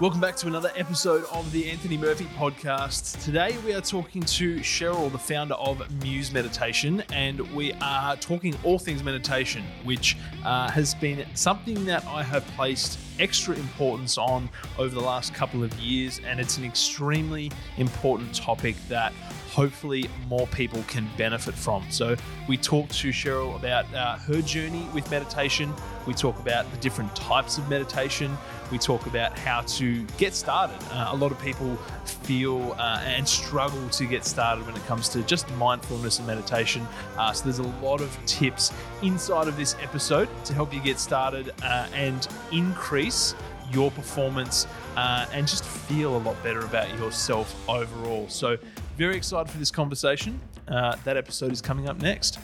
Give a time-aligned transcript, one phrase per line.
[0.00, 3.20] Welcome back to another episode of the Anthony Murphy podcast.
[3.24, 8.54] Today we are talking to Cheryl, the founder of Muse Meditation, and we are talking
[8.62, 14.48] all things meditation, which uh, has been something that I have placed extra importance on
[14.78, 19.12] over the last couple of years, and it's an extremely important topic that
[19.50, 21.84] hopefully more people can benefit from.
[21.90, 22.14] So,
[22.46, 25.74] we talk to Cheryl about uh, her journey with meditation.
[26.06, 28.38] We talk about the different types of meditation.
[28.70, 30.78] We talk about how to get started.
[30.90, 35.08] Uh, a lot of people feel uh, and struggle to get started when it comes
[35.10, 36.86] to just mindfulness and meditation.
[37.16, 40.98] Uh, so, there's a lot of tips inside of this episode to help you get
[40.98, 43.34] started uh, and increase
[43.70, 48.28] your performance uh, and just feel a lot better about yourself overall.
[48.28, 48.56] So,
[48.96, 50.40] very excited for this conversation.
[50.66, 52.38] Uh, that episode is coming up next.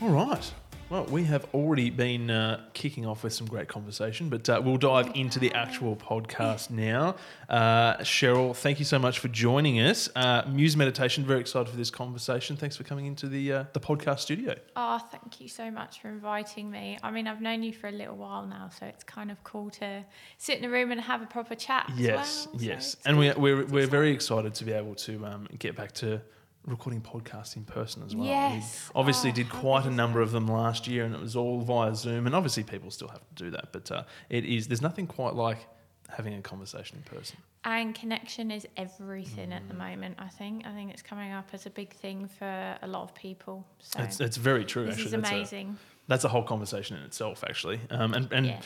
[0.00, 0.52] All right.
[0.90, 4.76] Well, we have already been uh, kicking off with some great conversation, but uh, we'll
[4.76, 7.16] dive into the actual podcast now.
[7.48, 10.08] Uh, Cheryl, thank you so much for joining us.
[10.14, 12.56] Uh, Muse Meditation, very excited for this conversation.
[12.56, 14.54] Thanks for coming into the uh, the podcast studio.
[14.76, 16.96] Oh, thank you so much for inviting me.
[17.02, 19.70] I mean, I've known you for a little while now, so it's kind of cool
[19.70, 20.04] to
[20.38, 21.90] sit in a room and have a proper chat.
[21.96, 23.36] Yes, well, yes, it's and we, good.
[23.38, 26.22] we're It's we're very excited to be able to um, get back to
[26.68, 28.26] recording podcasts in person as well.
[28.26, 28.90] Yes.
[28.94, 31.60] We obviously Oh, did quite a number of them last year, and it was all
[31.60, 32.26] via Zoom.
[32.26, 35.34] And obviously, people still have to do that, but uh, it is there's nothing quite
[35.34, 35.66] like
[36.10, 37.36] having a conversation in person.
[37.64, 39.78] And connection is everything at the Mm.
[39.90, 40.14] moment.
[40.18, 40.66] I think.
[40.66, 43.66] I think it's coming up as a big thing for a lot of people.
[43.80, 44.84] So It's it's very true.
[44.86, 45.78] this actually, is That's a- amazing.
[46.06, 47.80] That's a whole conversation in itself, actually.
[47.90, 48.64] Um, and and Yes.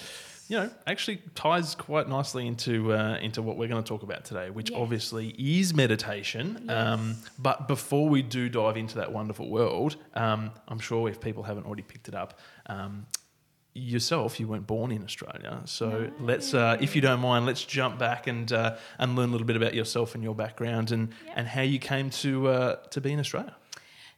[0.49, 4.25] You know, actually ties quite nicely into uh, into what we're going to talk about
[4.25, 4.79] today, which Yes.
[4.81, 6.69] obviously is meditation.
[6.69, 11.43] Um, but before we do dive into that wonderful world, um, I'm sure if people
[11.45, 12.39] haven't already picked it up.
[12.67, 13.07] Um,
[13.75, 17.99] Yourself, you weren't born in Australia, so let's, uh, if you don't mind, let's jump
[17.99, 21.33] back and uh, and learn a little bit about yourself and your background and, Yeah.
[21.37, 23.57] and how you came to uh, to be in Australia.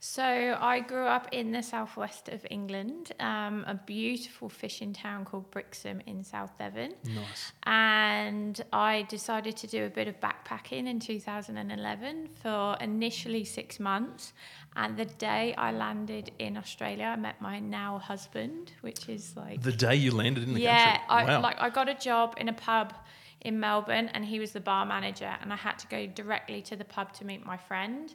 [0.06, 5.50] So I grew up in the southwest of England, um, a beautiful fishing town called
[5.50, 6.92] Brixham in South Devon.
[7.04, 7.52] Nice.
[7.62, 14.34] and I decided to do a bit of backpacking in 2011 for initially six months.
[14.76, 19.62] And the day I landed in Australia, I met my now husband, which is like
[19.62, 21.06] The day you landed in the yeah, country.
[21.08, 21.40] I wow.
[21.40, 22.92] like I got a job in a pub
[23.40, 26.76] in Melbourne, and he was the bar manager, and I had to go directly to
[26.76, 28.14] the pub to meet my friend,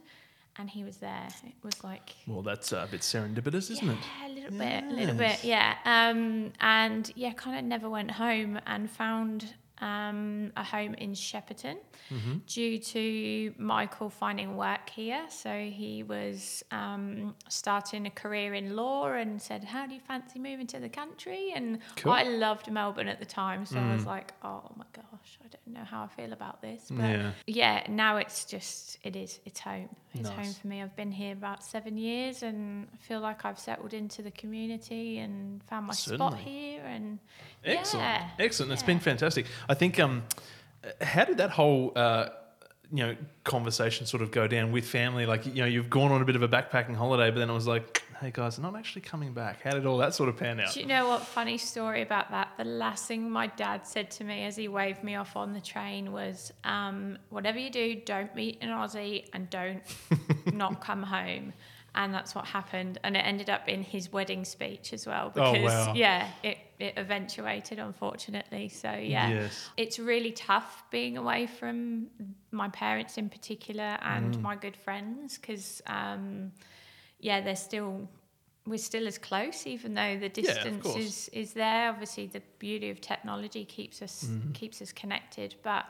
[0.56, 1.28] and he was there.
[1.44, 3.98] It was like well, that's uh, a bit serendipitous, isn't it?
[4.20, 5.76] yeah, a little bit, a little bit, yeah.
[5.84, 11.76] Um, and yeah, kind of never went home and found um, a home in Shepparton
[12.10, 12.38] Mm-hmm.
[12.48, 15.22] due to Michael finding work here.
[15.28, 20.40] So he was um, starting a career in law and said, How do you fancy
[20.40, 21.52] moving to the country?
[21.54, 22.12] And Cool.
[22.12, 22.16] Mm.
[22.16, 23.64] I loved Melbourne at the time.
[23.64, 24.86] So I was like, Oh my
[25.20, 26.86] gosh, I don't know how I feel about this.
[26.90, 27.30] But Yeah.
[27.46, 29.88] yeah, now it's just, it is, it's home.
[30.14, 30.36] It's Nice.
[30.46, 30.82] home for me.
[30.82, 35.18] I've been here about seven years and I feel like I've settled into the community
[35.18, 36.82] and found my spot here.
[36.84, 37.18] And
[37.64, 38.72] Excellent, yeah, excellent.
[38.72, 38.86] It's yeah.
[38.86, 39.46] been fantastic.
[39.68, 39.98] I think.
[40.00, 40.22] Um,
[41.02, 42.30] how did that whole uh,
[42.90, 45.26] you know conversation sort of go down with family?
[45.26, 47.52] Like you know, you've gone on a bit of a backpacking holiday, but then it
[47.52, 49.62] was like, hey guys, I'm not actually coming back.
[49.62, 50.74] How did all that sort of pan out?
[50.74, 52.48] Do you know what funny story about that?
[52.58, 55.60] The last thing my dad said to me as he waved me off on the
[55.60, 59.82] train was, um, "Whatever you do, don't meet an Aussie and don't
[60.52, 61.52] not come home."
[61.92, 65.32] And that's what happened, and it ended up in his wedding speech as well.
[65.34, 65.94] Oh, Because wow.
[65.96, 68.68] yeah, it it eventuated, unfortunately.
[68.68, 69.70] So yeah, Yes.
[69.76, 72.06] it's really tough being away from
[72.52, 74.42] my parents in particular and Mm.
[74.42, 76.52] my good friends because um,
[77.20, 78.08] yeah, they're still
[78.66, 80.96] we're still as close, even though the distance course.
[80.96, 81.90] is is there.
[81.90, 84.52] Obviously, the beauty of technology keeps us Mm-hmm.
[84.52, 85.86] keeps us connected, but.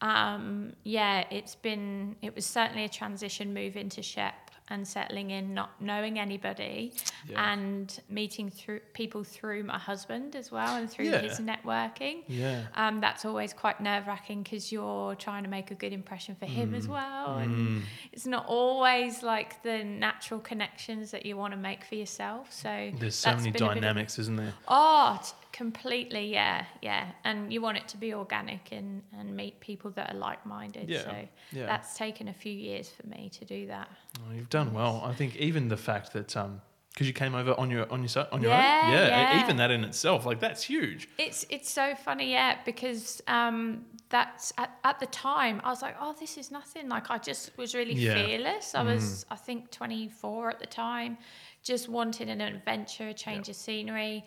[0.00, 5.54] Um, yeah, it's been it was certainly a transition move into Shep and settling in,
[5.54, 6.92] not knowing anybody,
[7.26, 7.52] Yeah.
[7.52, 11.18] and meeting through people through my husband as well and through Yeah.
[11.20, 12.22] his networking.
[12.28, 12.66] Yeah.
[12.74, 16.46] Um, that's always quite nerve wracking because you're trying to make a good impression for
[16.46, 16.76] him Mm.
[16.76, 17.38] as well.
[17.38, 17.82] And
[18.12, 22.52] it's not always like the natural connections that you want to make for yourself.
[22.52, 24.54] So There's so many been a of- dynamics, isn't there?
[24.66, 27.08] Oh, t- completely, yeah, yeah.
[27.24, 30.88] And you want it to be organic and, and meet people that are like minded.
[30.88, 31.14] Yeah, So
[31.52, 31.66] yeah.
[31.66, 33.88] that's taken a few years for me to do that.
[34.20, 35.02] Oh, you've done well.
[35.04, 36.60] I think even the fact that um,
[36.92, 39.40] because you came over on your on your on your Yeah, own, yeah, yeah.
[39.40, 41.08] even that in itself, like that's huge.
[41.18, 45.96] It's it's so funny, yeah, because um, that's at, at the time I was like,
[46.00, 46.88] oh, this is nothing.
[46.88, 48.14] Like I just was really Yeah.
[48.14, 48.74] fearless.
[48.76, 51.18] I was, I think, 24 at the time,
[51.62, 54.24] just wanted an adventure, a change of scenery.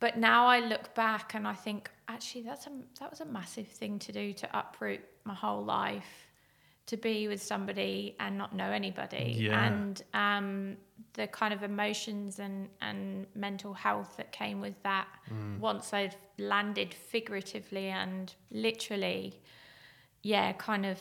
[0.00, 2.70] But now I look back and I think actually that's a
[3.00, 6.28] that was a massive thing to do to uproot my whole life
[6.86, 9.64] to be with somebody and not know anybody Yeah.
[9.66, 10.76] and um,
[11.14, 15.60] the kind of emotions and, and mental health that came with that Mm.
[15.60, 19.40] once I'd landed figuratively and literally
[20.22, 20.98] yeah kind of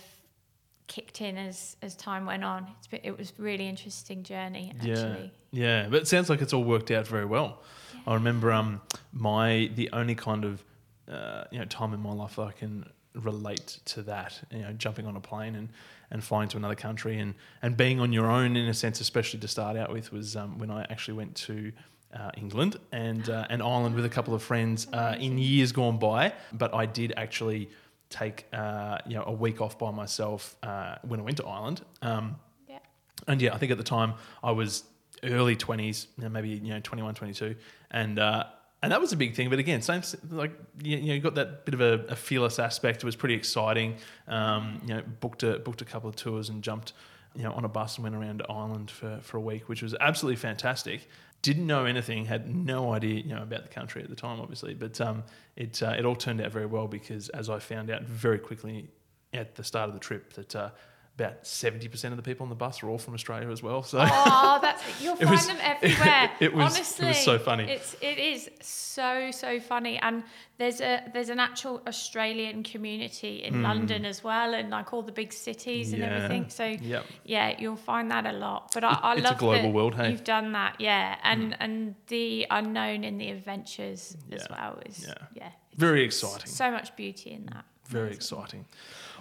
[0.88, 4.74] kicked in as as time went on it's been, it was a really interesting journey
[4.80, 7.62] actually Yeah, but it sounds like it's all worked out very well.
[8.06, 10.64] I remember um my the only kind of
[11.12, 14.74] uh, you know time in my life that I can relate to that you know
[14.74, 15.70] jumping on a plane and
[16.10, 19.40] and flying to another country and and being on your own in a sense especially
[19.40, 21.72] to start out with was um, when I actually went to
[22.14, 25.98] uh, England and uh, and Ireland with a couple of friends uh, in years gone
[25.98, 26.34] by.
[26.52, 27.70] But I did actually
[28.10, 31.82] take uh, you know a week off by myself uh, when I went to Ireland.
[32.02, 32.36] Um,
[32.70, 32.80] yeah.
[33.28, 34.14] and yeah, I think at the time
[34.44, 34.84] I was
[35.24, 37.56] early 20s, maybe you know 21, 22,
[37.94, 38.46] and uh,
[38.82, 39.50] and that was a big thing.
[39.50, 40.52] But again, same like
[40.84, 42.98] you, know, you got that bit of a, a fearless aspect.
[42.98, 43.96] It was pretty exciting.
[44.28, 46.92] Um, you know, booked a booked a couple of tours and jumped
[47.34, 49.96] you know on a bus and went around Ireland for for a week, which was
[50.02, 51.08] absolutely fantastic.
[51.42, 54.74] Didn't know anything, had no idea you know about the country at the time, obviously,
[54.74, 55.24] but um,
[55.56, 58.90] it uh, it all turned out very well because as I found out very quickly
[59.34, 60.56] at the start of the trip that.
[60.56, 60.70] Uh,
[61.16, 63.84] about seventy percent of the people on the bus were all from Australia as well.
[63.84, 66.32] So Oh, that's you'll find was- them everywhere.
[66.40, 67.70] it was- it was so funny.
[67.70, 70.24] It's it is so so funny, and
[70.58, 73.62] there's a there's an actual Australian community in hmm.
[73.62, 76.02] London as well, and like all the big cities and.
[76.02, 76.16] Yeah.
[76.16, 76.50] everything.
[76.50, 77.06] So Yep.
[77.26, 78.72] yeah, you'll find that a lot.
[78.74, 80.12] But I, I It's a love global that world, hey?
[80.12, 81.62] You've done that, yeah, and hmm.
[81.62, 85.14] and the unknown in the adventures as well is Yeah.
[85.36, 86.48] yeah, Very exciting.
[86.48, 87.66] So much beauty in that.
[87.86, 88.18] Very Amazing.
[88.18, 88.66] exciting.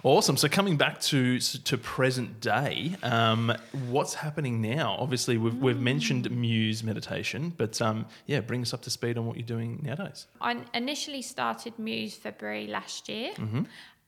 [0.03, 0.35] Awesome.
[0.35, 3.53] So coming back to to present day, um,
[3.87, 4.97] what's happening now?
[4.99, 9.25] Obviously, we've we've mentioned Muse meditation, but um, yeah, bring us up to speed on
[9.25, 10.27] what you're doing nowadays.
[10.41, 13.31] I initially started Muse February last year.
[13.35, 13.59] Mm-hmm.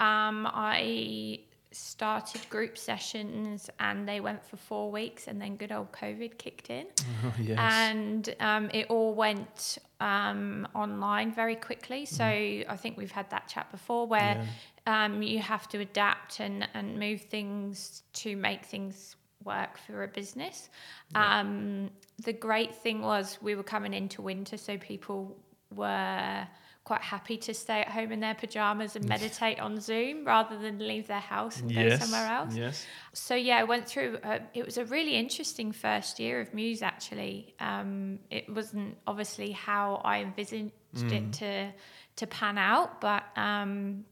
[0.05, 1.39] Um, I
[1.71, 6.69] started group sessions and they went for four weeks, and then good old COVID kicked
[6.69, 6.87] in.
[7.41, 7.57] yes.
[7.57, 12.05] And um, it all went um, online very quickly.
[12.05, 12.71] So Mm-hmm.
[12.71, 14.45] I think we've had that chat before where
[14.85, 20.07] um, you have to adapt and, and move things to make things work for a
[20.07, 20.69] business.
[21.13, 21.91] Um,
[22.23, 25.37] the great thing was we were coming into winter, so people
[25.73, 26.47] were
[26.83, 30.77] quite happy to stay at home in their pajamas and meditate on Zoom rather than
[30.77, 32.55] leave their house and go somewhere else.
[32.55, 32.85] Yes.
[33.11, 34.19] So yeah, I went through.
[34.23, 36.83] Uh, it was a really interesting first year of Muse.
[36.83, 41.71] Actually, um, it wasn't obviously how I envisaged it to
[42.17, 44.05] to pan out, but um,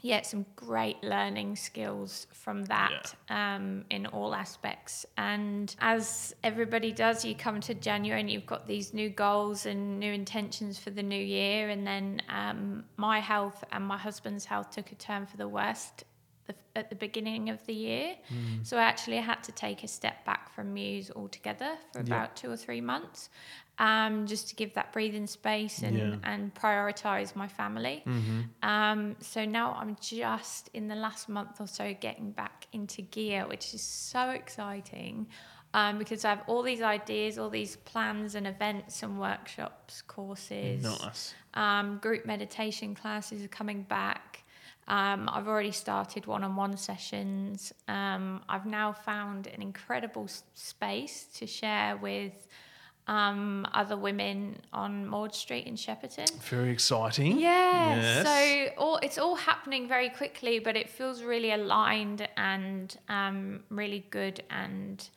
[0.00, 5.04] yeah, some great learning skills from that um, in all aspects.
[5.16, 9.98] And as everybody does, you come to January and you've got these new goals and
[9.98, 11.68] new intentions for the new year.
[11.68, 16.04] And then um, my health and my husband's health took a turn for the worst
[16.46, 18.16] the, at the beginning of the year.
[18.62, 22.50] So I actually had to take a step back from Muse altogether for about two
[22.50, 23.28] or three months,
[23.78, 26.14] um, just to give that breathing space and, Yeah.
[26.24, 28.02] and prioritize my family.
[28.62, 33.46] Um, so now I'm just in the last month or so getting back into gear,
[33.46, 35.28] which is so exciting.
[35.74, 40.82] Um, because I have all these ideas, all these plans and events and workshops, courses,
[40.82, 41.34] Nice.
[41.54, 44.44] um, group meditation classes are coming back.
[44.88, 47.74] Um, I've already started one on one sessions.
[47.86, 52.48] Um, I've now found an incredible s- space to share with
[53.08, 56.30] um, other women on Maud Street in Shepparton.
[56.42, 57.38] Very exciting.
[57.38, 58.26] Yeah, Yes.
[58.26, 64.04] so all it's all happening very quickly, but it feels really aligned and um, really
[64.10, 65.08] good and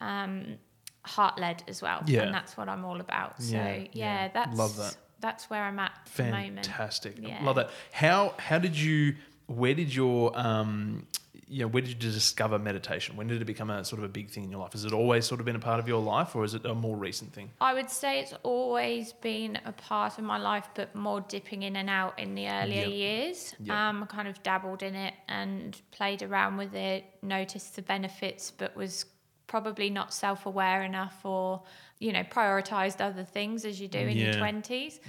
[0.00, 0.58] um,
[1.04, 2.02] heart led as well.
[2.06, 2.22] Yeah.
[2.22, 3.42] and that's what I'm all about.
[3.42, 4.28] So Yeah, yeah, yeah.
[4.28, 4.96] that's Love that.
[5.20, 6.66] That's where I'm at at the moment.
[6.66, 7.14] Fantastic.
[7.18, 7.42] Yeah.
[7.44, 7.70] Love that.
[7.92, 9.14] How how did you
[9.46, 11.06] where did your um
[11.52, 13.14] you know, where did you discover meditation?
[13.14, 14.72] When did it become a sort of a big thing in your life?
[14.72, 16.74] Has it always sort of been a part of your life or is it a
[16.74, 17.50] more recent thing?
[17.60, 21.76] I would say it's always been a part of my life, but more dipping in
[21.76, 22.92] and out in the earlier Yep.
[22.92, 23.54] years.
[23.62, 23.76] Yep.
[23.76, 28.50] Um, I kind of dabbled in it and played around with it, noticed the benefits,
[28.50, 29.04] but was
[29.46, 31.62] probably not self aware enough or,
[31.98, 34.40] you know, prioritized other things as you do in your Yeah.
[34.40, 35.00] 20s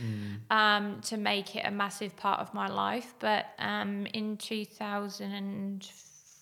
[0.49, 3.13] um, to make it a massive part of my life.
[3.19, 4.37] But um, in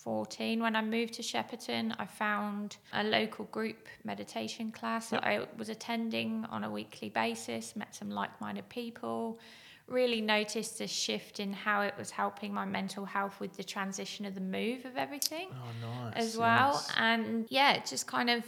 [0.03, 5.45] 2014, when I moved to Shepparton, I found a local group meditation class that I
[5.57, 9.39] was attending on a weekly basis, met some like minded people.
[9.87, 14.25] Really noticed a shift in how it was helping my mental health with the transition
[14.25, 16.13] of the move of everything Oh nice.
[16.15, 16.71] as well.
[16.73, 16.91] yes.
[16.97, 18.45] And yeah, it just kind of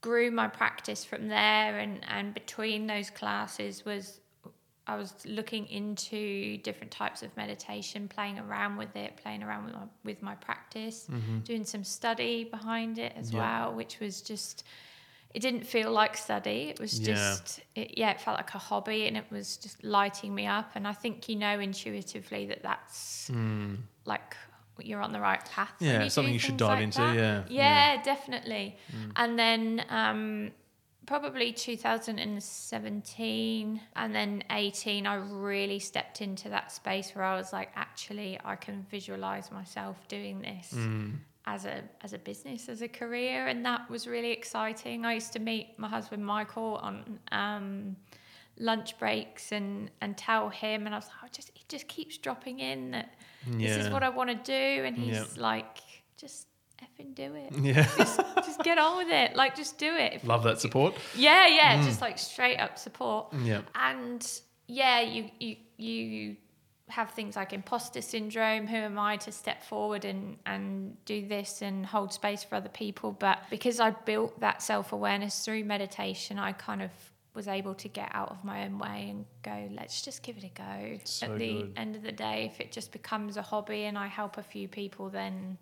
[0.00, 4.20] grew my practice from there and and between those classes was
[4.86, 9.74] I was looking into different types of meditation, playing around with it, playing around with
[9.74, 11.38] my, with my practice, mm-hmm.
[11.40, 13.38] doing some study behind it as Yeah.
[13.40, 14.64] well, which was just
[15.32, 16.68] it didn't feel like study.
[16.70, 17.06] It was Yeah.
[17.06, 20.70] just it, yeah, it felt like a hobby and it was just lighting me up
[20.76, 23.76] and I think you know intuitively that that's hmm.
[24.04, 24.36] like
[24.78, 25.72] you're on the right path.
[25.80, 27.16] Yeah, you something you should dive like into, that.
[27.16, 28.76] yeah, Yeah, definitely.
[28.90, 29.10] Hmm.
[29.16, 30.50] And then um,
[31.06, 37.70] probably 2017 and then 18, I really stepped into that space where I was like,
[37.74, 40.72] actually, I can visualize myself doing this.
[41.46, 45.04] As a as a business, as a career, and that was really exciting.
[45.04, 47.96] I used to meet my husband Michael on um,
[48.58, 52.16] lunch breaks and and tell him, and I was like, oh, just he just keeps
[52.16, 53.12] dropping in that
[53.58, 55.76] this is what I want to do, and he's like,
[56.16, 56.46] just
[56.84, 57.86] effing do it Yeah.
[57.96, 59.36] just get on with it.
[59.36, 60.14] Like, just do it.
[60.14, 60.94] If- Love that support.
[61.16, 61.84] Yeah, yeah, mm.
[61.84, 63.32] just like straight up support.
[63.42, 63.62] Yeah.
[63.74, 64.22] And
[64.68, 66.36] yeah, you you you
[66.88, 68.66] have things like imposter syndrome.
[68.66, 72.68] Who am I to step forward and and do this and hold space for other
[72.68, 73.12] people?
[73.12, 76.90] But because I built that self awareness through meditation, I kind of
[77.34, 80.44] was able to get out of my own way and go, let's just give it
[80.44, 80.98] a go.
[81.02, 81.72] So At the good.
[81.76, 84.68] end of the day, if it just becomes a hobby and I help a few
[84.68, 85.58] people, then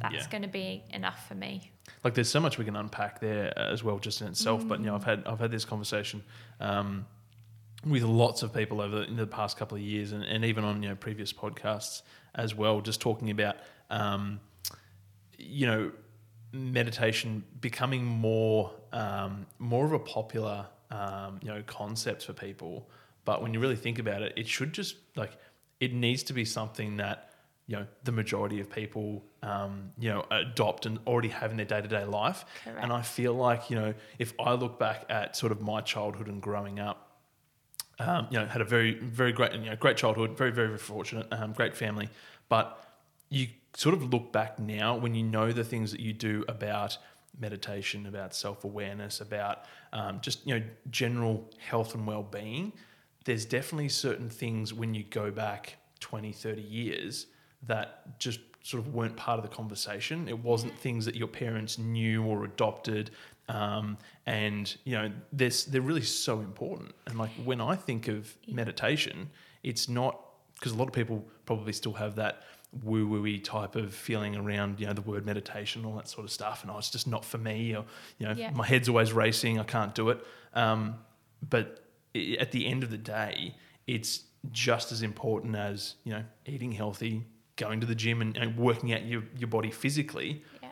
[0.00, 0.28] that's Yeah.
[0.30, 1.70] going to be enough for me.
[2.04, 4.86] like there's so much we can unpack there as well just in itself but you
[4.86, 6.22] know i've had i've had this conversation
[6.60, 7.06] um,
[7.86, 10.82] with lots of people over in the past couple of years and, and even on
[10.82, 12.02] you know previous podcasts
[12.34, 13.56] as well just talking about
[13.90, 14.38] um,
[15.38, 15.90] you know
[16.52, 22.88] meditation becoming more um, more of a popular um, you know concept for people
[23.24, 25.32] but when you really think about it it should just like
[25.80, 27.27] it needs to be something that
[27.68, 31.66] you know the majority of people um, you know adopt and already have in their
[31.66, 35.60] day-to-day life and i feel like you know if i look back at sort of
[35.62, 37.08] my childhood and growing up
[38.00, 40.78] um, you know, had a very, very great, you know, great childhood, very, very, very
[40.78, 42.08] fortunate, um, great family.
[42.48, 42.80] But
[43.28, 46.96] you sort of look back now when you know the things that you do about
[47.38, 52.72] meditation, about self awareness, about um, just, you know, general health and well being.
[53.24, 57.26] There's definitely certain things when you go back 20, 30 years
[57.66, 60.28] that just sort of weren't part of the conversation.
[60.28, 63.10] It wasn't things that your parents knew or adopted.
[63.48, 63.96] Um,
[64.26, 66.94] and you know, there's, they're really so important.
[67.06, 69.30] And like when I think of meditation,
[69.62, 70.20] it's not
[70.54, 72.42] because a lot of people probably still have that
[72.82, 76.30] woo wooey type of feeling around you know the word meditation all that sort of
[76.30, 77.82] stuff and oh it's just not for me or
[78.18, 78.50] you know Yeah.
[78.50, 80.22] my head's always racing I can't do it
[80.52, 80.96] um,
[81.48, 81.82] but
[82.14, 83.54] at the end of the day
[83.86, 87.24] it's just as important as you know eating healthy
[87.58, 90.70] going to the gym and, and working out your, your body physically Yeah.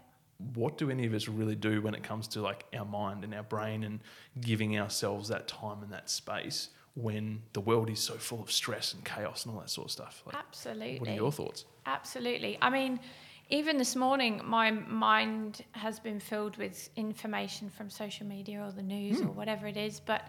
[0.54, 3.34] what do any of us really do when it comes to like our mind and
[3.34, 4.00] our brain and
[4.40, 8.94] giving ourselves that time and that space when the world is so full of stress
[8.94, 10.98] and chaos and all that sort of stuff like, Absolutely.
[10.98, 12.56] what are your thoughts Absolutely.
[12.62, 12.98] I mean,
[13.48, 18.82] even this morning, my mind has been filled with information from social media or the
[18.82, 19.28] news Hmm.
[19.28, 20.00] or whatever it is.
[20.00, 20.22] But,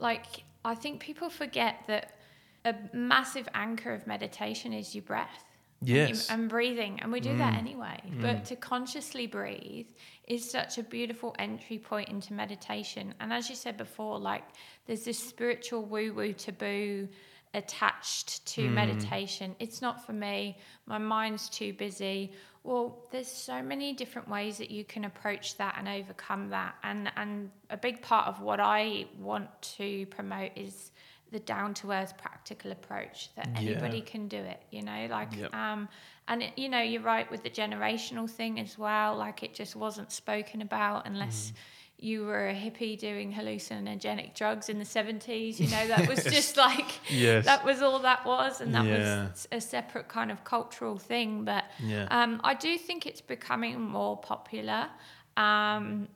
[0.00, 2.16] like, I think people forget that
[2.64, 5.44] a massive anchor of meditation is your breath.
[5.80, 6.30] And you- Yes.
[6.30, 7.00] And, breathing.
[7.00, 7.58] And we do that Mm.
[7.58, 8.00] anyway.
[8.20, 9.86] But to consciously breathe
[10.26, 13.14] is such a beautiful entry point into meditation.
[13.20, 14.44] And as you said before, like,
[14.86, 17.08] there's this spiritual woo woo taboo
[17.54, 19.56] attached to meditation.
[19.58, 20.58] It's not for me.
[20.86, 22.32] My mind's too busy.
[22.62, 26.74] Well, there's so many different ways that you can approach that and overcome that.
[26.82, 30.90] And and a big part of what I want to promote is
[31.30, 33.60] the down to earth practical approach that Yeah.
[33.60, 35.54] anybody can do it, you know, like Yep.
[35.54, 35.88] um
[36.28, 39.74] and it, you know, you're right with the generational thing as well, like it just
[39.76, 41.52] wasn't spoken about unless
[42.00, 46.56] you were a hippie doing hallucinogenic drugs in the 70s, you know, that was just
[46.56, 47.44] like Yes.
[47.44, 49.24] that was all that was and that Yeah.
[49.30, 52.06] was a separate kind of cultural thing but Yeah.
[52.10, 54.88] um, i do think it's becoming more popular
[55.36, 56.08] um,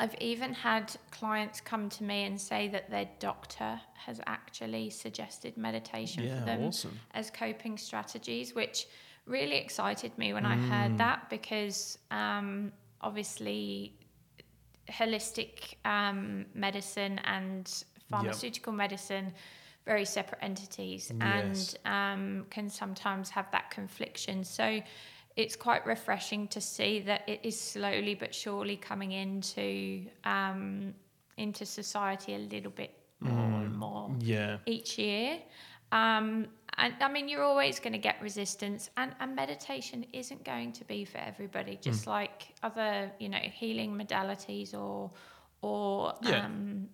[0.00, 3.72] i've even had clients come to me and say that their doctor
[4.06, 6.98] has actually suggested meditation Yeah, for them awesome.
[7.20, 8.86] as coping strategies which
[9.26, 10.68] really excited me when i Mm.
[10.72, 12.72] heard that because um,
[13.08, 13.92] obviously
[14.88, 19.32] holistic um, medicine and pharmaceutical medicine
[19.86, 21.76] very separate entities Yes.
[21.84, 24.80] and um, can sometimes have that confliction so
[25.40, 30.94] it's quite refreshing to see that it is slowly but surely coming into um,
[31.36, 35.38] into society a little bit more and more yeah each year.
[35.92, 36.46] Um,
[36.78, 40.84] and I mean, you're always going to get resistance, and, and meditation isn't going to
[40.84, 45.10] be for everybody, just like other, you know, healing modalities or
[45.62, 46.44] or Yeah.
[46.46, 46.88] um,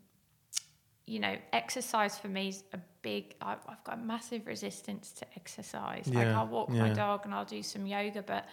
[1.07, 3.35] you know, exercise for me is a big.
[3.41, 6.09] I've, I've got a massive resistance to exercise.
[6.09, 8.45] Like I'll walk my dog and I'll do some yoga, but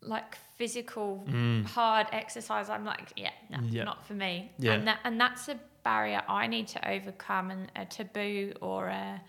[0.00, 1.64] like physical Mm.
[1.66, 3.84] hard exercise, I'm like, yeah, no, Yeah.
[3.84, 4.52] not for me.
[4.58, 4.72] Yeah.
[4.74, 9.20] And that and that's a barrier I need to overcome and a taboo or a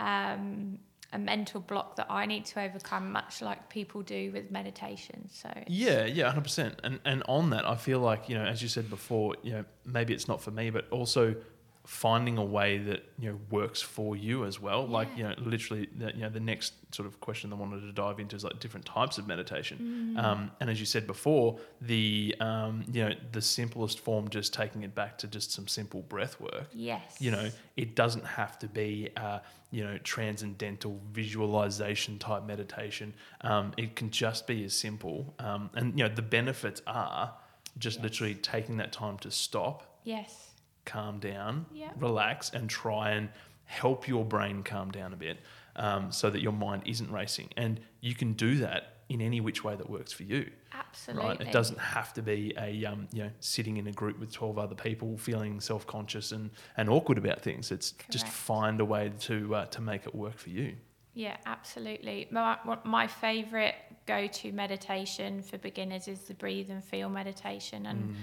[0.00, 0.78] um,
[1.12, 5.28] a mental block that I need to overcome, much like people do with meditation.
[5.30, 6.80] So Yeah, yeah, hundred percent.
[6.82, 9.64] And and on that, I feel like you know, as you said before, you know,
[9.84, 11.34] maybe it's not for me, but also
[11.84, 14.86] finding a way that you know works for you as well.
[14.86, 17.92] Like you know, literally, the, you know, the next sort of question I wanted to
[17.92, 20.14] dive into is like different types of meditation.
[20.16, 24.82] Um, and as you said before, the um, you know, the simplest form, just taking
[24.84, 26.68] it back to just some simple breath work.
[26.72, 33.14] yes, You know, it doesn't have to be, uh, you know, transcendental visualization type meditation.
[33.40, 35.34] Um, it can just be as simple.
[35.38, 37.34] Um, and, you know, the benefits are
[37.78, 38.02] just Yes.
[38.04, 40.51] literally taking that time to stop, yes,
[40.84, 41.94] calm down, Yep.
[42.00, 43.28] relax, and try and
[43.64, 45.38] help your brain calm down a bit
[45.76, 47.48] um, so that your mind isn't racing.
[47.56, 50.50] And you can do that in any which way that works for you.
[50.72, 51.28] absolutely.
[51.28, 54.32] Right, it doesn't have to be a um, you know sitting in a group with
[54.32, 57.70] twelve other people feeling self conscious and, and awkward about things.
[57.70, 60.74] It's just find a way to uh, to make it work for you.
[61.14, 62.26] Yeah, absolutely.
[62.30, 63.74] My, my favorite
[64.06, 67.84] go to meditation for beginners is the breathe and feel meditation.
[67.86, 68.14] And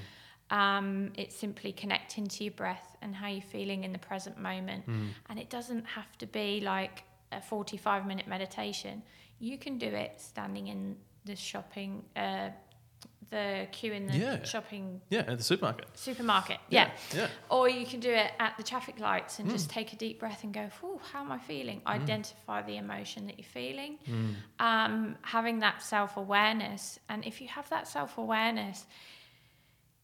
[0.51, 4.85] um, it's simply connecting to your breath and how you're feeling in the present moment.
[5.29, 9.03] And it doesn't have to be like a 45 minute meditation.
[9.39, 12.49] You can do it standing in the shopping, uh,
[13.29, 14.43] the queue in the Yeah.
[14.43, 15.87] shopping Yeah, at the supermarket.
[15.97, 16.57] supermarket.
[16.69, 16.89] Yeah.
[17.15, 20.19] yeah, Or you can do it at the traffic lights and just take a deep
[20.19, 21.81] breath and go, Whew, how am I feeling?
[21.85, 23.99] Identify the emotion that you're feeling.
[24.59, 26.97] Um, having that self awareness.
[27.07, 28.87] And if you have that self awareness,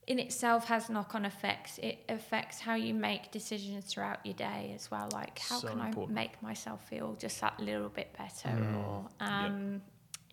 [0.07, 1.79] in itself has knock on effects.
[1.79, 5.09] It affects how you make decisions throughout your day as well.
[5.11, 6.17] Like, how So can important.
[6.17, 8.49] I make myself feel just that little bit better?
[8.77, 9.29] Or, Yep.
[9.29, 9.81] um,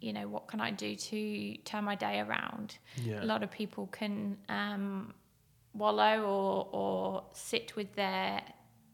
[0.00, 2.76] you know, what can I do to turn my day around?
[2.96, 5.14] yeah, a lot of people can um,
[5.74, 8.42] wallow or or sit with their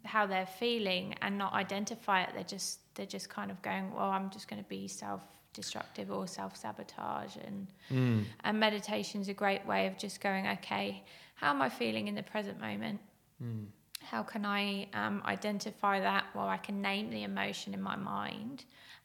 [0.04, 2.30] how they're feeling and not identify it.
[2.34, 6.10] They're just they're just kind of going, well, I'm just going to be self destructive
[6.10, 8.24] or self sabotage and Mm.
[8.44, 11.02] and meditation's a great way of just going, okay,
[11.34, 13.00] how am I feeling in the present moment?
[13.42, 13.66] Mm.
[14.02, 16.24] How can I um, identify that?
[16.34, 18.64] Well, I can name the emotion in my mind,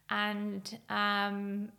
[0.10, 1.70] and um,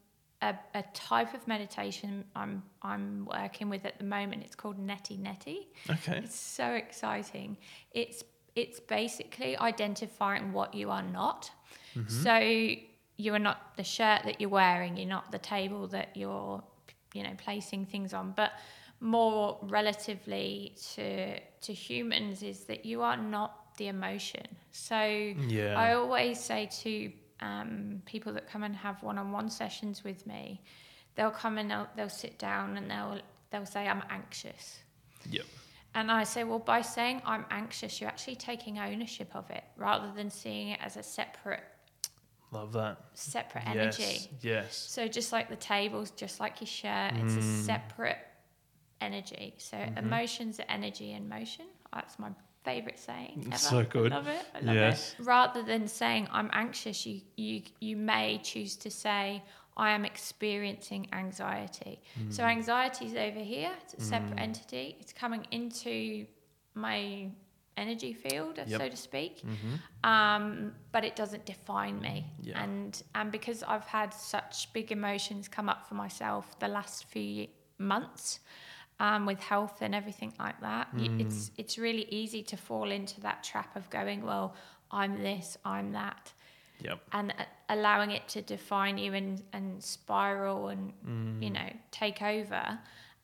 [0.43, 4.43] a, a type of meditation I'm I'm working with at the moment.
[4.45, 5.67] It's called Neti Neti.
[5.91, 7.57] okay, It's so exciting.
[7.93, 8.25] It's
[8.57, 11.51] it's basically identifying what you are not.
[12.09, 12.37] So
[13.17, 14.97] you are not the shirt that you're wearing.
[14.97, 16.63] You're not the table that you're,
[17.13, 18.33] you know, placing things on.
[18.37, 18.53] But
[19.01, 24.47] more relatively to to humans is that you are not the emotion.
[24.73, 30.27] So yeah, I always say to um, people that come and have one-on-one sessions with
[30.27, 30.63] me,
[31.15, 34.81] they'll come and they'll, they'll sit down and they'll they'll say I'm anxious.
[35.31, 35.45] yep,
[35.95, 40.11] And I say, well, by saying I'm anxious, you're actually taking ownership of it rather
[40.17, 41.63] than seeing it as a separate
[42.55, 42.97] love that.
[43.15, 44.03] separate energy.
[44.03, 47.65] Yes, yes, So just like the tables, just like your shirt, it's a Mm.
[47.71, 48.19] separate
[49.01, 49.55] energy.
[49.59, 49.99] So Mm-hmm.
[49.99, 51.67] emotions are energy in motion.
[51.93, 52.31] That's my
[52.65, 53.43] favorite saying.
[53.49, 53.59] Ever.
[53.59, 54.13] So good.
[54.13, 54.45] I love it.
[54.55, 55.15] I love Yes.
[55.19, 55.25] it.
[55.25, 59.43] Rather than saying I'm anxious, you you you may choose to say
[59.77, 62.01] I am experiencing anxiety.
[62.31, 62.51] So Mm.
[62.57, 63.73] anxiety is over here.
[63.83, 64.97] It's a separate entity.
[65.01, 66.27] It's coming into
[66.75, 67.31] my
[67.77, 68.81] energy field, Yep.
[68.81, 72.27] so to speak hmm um, but it doesn't define me.
[72.43, 72.63] Yeah.
[72.63, 77.47] And and because I've had such big emotions come up for myself the last few
[77.79, 78.41] months
[79.01, 81.21] um, with health and everything like that, Mm.
[81.21, 84.55] it's it's really easy to fall into that trap of going, well,
[84.91, 86.33] I'm this, I'm that,
[86.81, 91.43] yep, and uh, allowing it to define you and and spiral and Mm.
[91.45, 92.79] you know take over.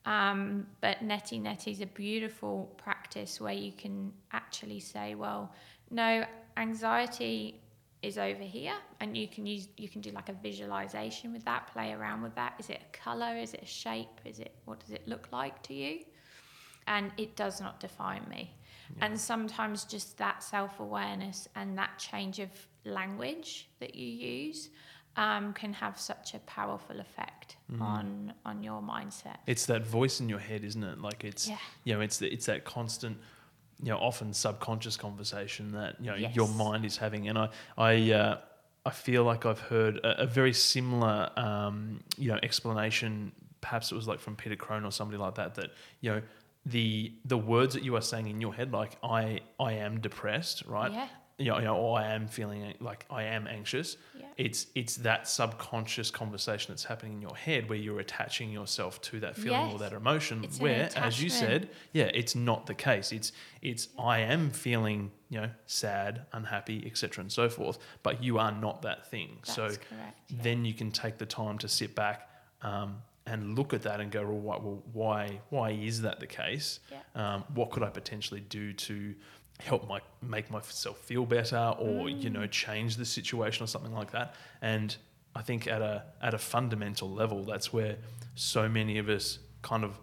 [0.06, 5.52] Um, but neti neti is a beautiful practice where you can actually say, well,
[5.90, 6.24] no,
[6.56, 7.60] anxiety
[8.02, 11.66] is over here, and you can use you can do like a visualization with that,
[11.72, 12.54] play around with that.
[12.58, 13.36] Is it a color?
[13.36, 14.20] Is it a shape?
[14.24, 16.00] Is it what does it look like to you?
[16.86, 18.54] And it does not define me.
[19.00, 22.50] And sometimes just that self awareness and that change of
[22.84, 24.70] language that you use
[25.16, 27.80] um, can have such a powerful effect Mm.
[27.82, 29.36] on on your mindset.
[29.46, 31.00] It's that voice in your head, isn't it?
[31.00, 31.58] Like it's Yeah.
[31.84, 33.16] you know, it's the, it's that constant,
[33.82, 36.34] you know, often subconscious conversation that you know Yes.
[36.34, 38.38] your mind is having, and I I uh,
[38.86, 43.32] I feel like I've heard a, a very similar um, you know explanation.
[43.60, 45.54] Perhaps it was like from Peter Crone or somebody like that.
[45.54, 45.70] That
[46.00, 46.22] you know
[46.66, 50.64] the the words that you are saying in your head, like I I am depressed,
[50.66, 50.92] right?
[50.92, 51.08] Yeah.
[51.40, 53.96] You know, you know, or I am feeling like I am anxious.
[54.18, 54.26] Yeah.
[54.36, 59.20] It's it's that subconscious conversation that's happening in your head where you're attaching yourself to
[59.20, 60.44] that feeling or that emotion.
[60.44, 63.10] It's where, as you said, yeah, it's not the case.
[63.10, 67.22] It's it's I am feeling you know sad, unhappy, etc.
[67.22, 67.78] and so forth.
[68.02, 69.38] But you are not that thing.
[69.42, 69.88] That's so correct.
[70.28, 70.38] yeah.
[70.42, 72.28] then you can take the time to sit back
[72.62, 76.26] um, and look at that and go, well, why, well, why, why is that the
[76.26, 76.80] case?
[76.90, 77.34] Yeah.
[77.34, 79.14] Um, what could I potentially do to
[79.60, 84.12] help my make myself feel better, or you know, change the situation or something like
[84.12, 84.34] that?
[84.62, 84.94] And
[85.34, 87.96] I think at a at a fundamental level, that's where
[88.34, 89.98] so many of us kind of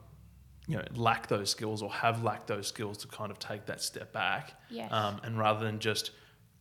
[0.67, 3.81] you know lack those skills or have lacked those skills to kind of take that
[3.81, 4.91] step back Yes.
[4.91, 6.11] um, and rather than just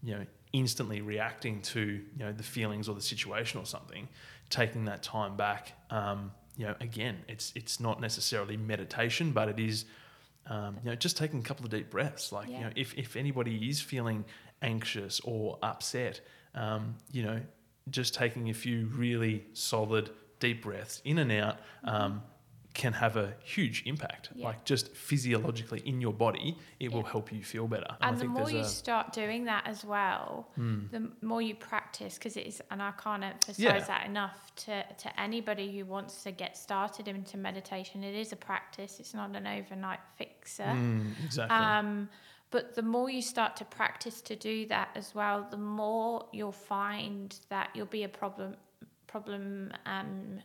[0.02, 4.08] you know instantly reacting to you know the feelings or the situation or something
[4.48, 9.58] taking that time back um, you know again it's it's not necessarily meditation but it
[9.58, 9.84] is
[10.48, 12.32] um, you know just taking a couple of deep breaths.
[12.32, 14.24] Like you know if, if anybody is feeling
[14.62, 16.20] anxious or upset
[16.54, 17.40] um, you know
[17.90, 22.22] just taking a few really solid deep breaths in and out um,
[22.82, 24.24] can have a huge impact.
[24.34, 24.46] Yeah.
[24.48, 28.28] like just physiologically in your body it will help you feel better and I the
[28.28, 30.80] more you a- start doing that as well, Hmm.
[30.94, 33.78] the more you practice, because it is, and I can't emphasize Yeah.
[33.92, 38.04] that enough to, to anybody who wants to get started into meditation.
[38.04, 40.64] It is a practice, it's not an overnight fixer.
[40.64, 41.56] Mm, exactly.
[41.56, 42.08] Um,
[42.50, 46.52] but the more you start to practice to do that as well, the more you'll
[46.76, 48.56] find that you'll be a problem
[49.06, 50.40] problem um,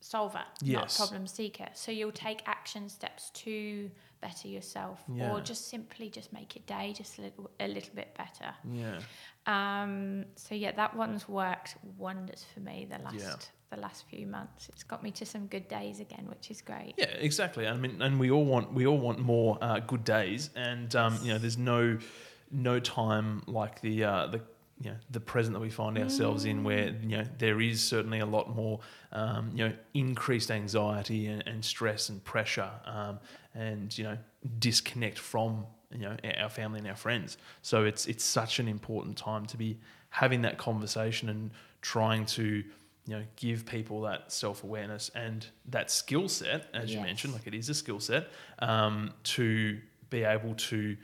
[0.00, 0.94] solver, not Yes.
[0.94, 1.68] a problem seeker.
[1.74, 5.30] So you'll take action steps to better yourself, Yeah.
[5.32, 8.54] or just simply just make your day just a little a little bit better.
[8.70, 9.00] yeah.
[9.46, 13.34] Um, so yeah, that one's worked wonders for me the last Yeah.
[13.70, 14.68] the last few months.
[14.70, 16.94] It's got me to some good days again, which is great.
[16.96, 17.66] Yeah, exactly.
[17.66, 21.18] I mean, and we all want we all want more uh, good days, and um,
[21.22, 21.98] you know, there's no
[22.50, 24.40] no time like the uh, the
[24.80, 28.20] you know the present that we find ourselves in, where you know there is certainly
[28.20, 28.80] a lot more
[29.12, 33.18] um, you know increased anxiety and, and stress and pressure, um,
[33.54, 34.16] and you know
[34.58, 37.38] disconnect from you know our family and our friends.
[37.62, 39.78] So it's it's such an important time to be
[40.10, 41.50] having that conversation and
[41.82, 42.44] trying to
[43.06, 47.46] you know give people that self awareness and that skill set, as you mentioned, like
[47.46, 48.28] it is a skill set,
[48.60, 49.78] um, to
[50.10, 50.96] be able to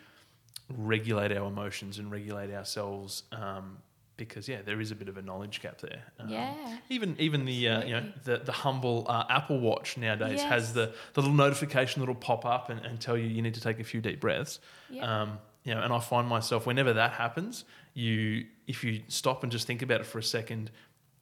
[0.69, 3.25] regulate our emotions and regulate ourselves.
[3.33, 3.79] Um,
[4.17, 6.05] because yeah, there is a bit of a knowledge gap there.
[6.21, 6.77] Um, Yeah.
[6.89, 10.93] Even even the uh, you know the the humble uh, Apple Watch nowadays has the,
[11.15, 13.85] the little notification that'll pop up and, and tell you you need to take a
[13.85, 14.61] few deep breaths.
[14.89, 15.23] Yeah.
[15.23, 19.51] Um, you know, and I find myself whenever that happens, you if you stop and
[19.51, 20.71] just think about it for a second,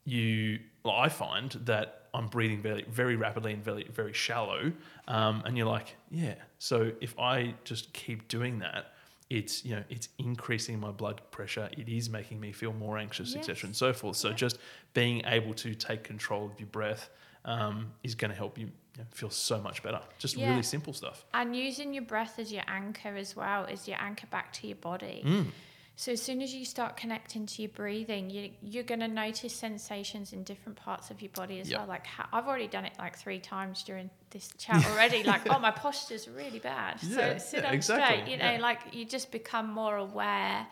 [0.04, 4.72] you well, I find that I'm breathing very very rapidly and very very shallow,
[5.08, 6.34] um, and you're like, yeah.
[6.58, 8.91] So if I just keep doing that,
[9.32, 11.68] it's you know it's increasing my blood pressure.
[11.76, 13.66] It is making me feel more anxious, etc.
[13.68, 14.16] And so forth.
[14.16, 14.34] So Yeah.
[14.34, 14.58] just
[14.94, 17.08] being able to take control of your breath
[17.44, 20.00] um, is going to help you, you know, feel so much better.
[20.18, 20.48] Just Yeah.
[20.48, 21.24] really simple stuff.
[21.34, 24.76] And using your breath as your anchor as well, is your anchor back to your
[24.76, 25.22] body.
[25.26, 25.46] Mm.
[25.94, 29.52] So as soon as you start connecting to your breathing, you, you're going to notice
[29.54, 31.78] sensations in different parts of your body as Yep.
[31.80, 31.88] well.
[31.88, 35.22] Like how, I've already done it like three times during this chat already.
[35.22, 36.96] like, oh, my posture's really bad.
[37.02, 38.30] Yeah, so sit yeah, up exactly, straight.
[38.32, 38.60] You know, yeah.
[38.60, 40.66] like you just become more aware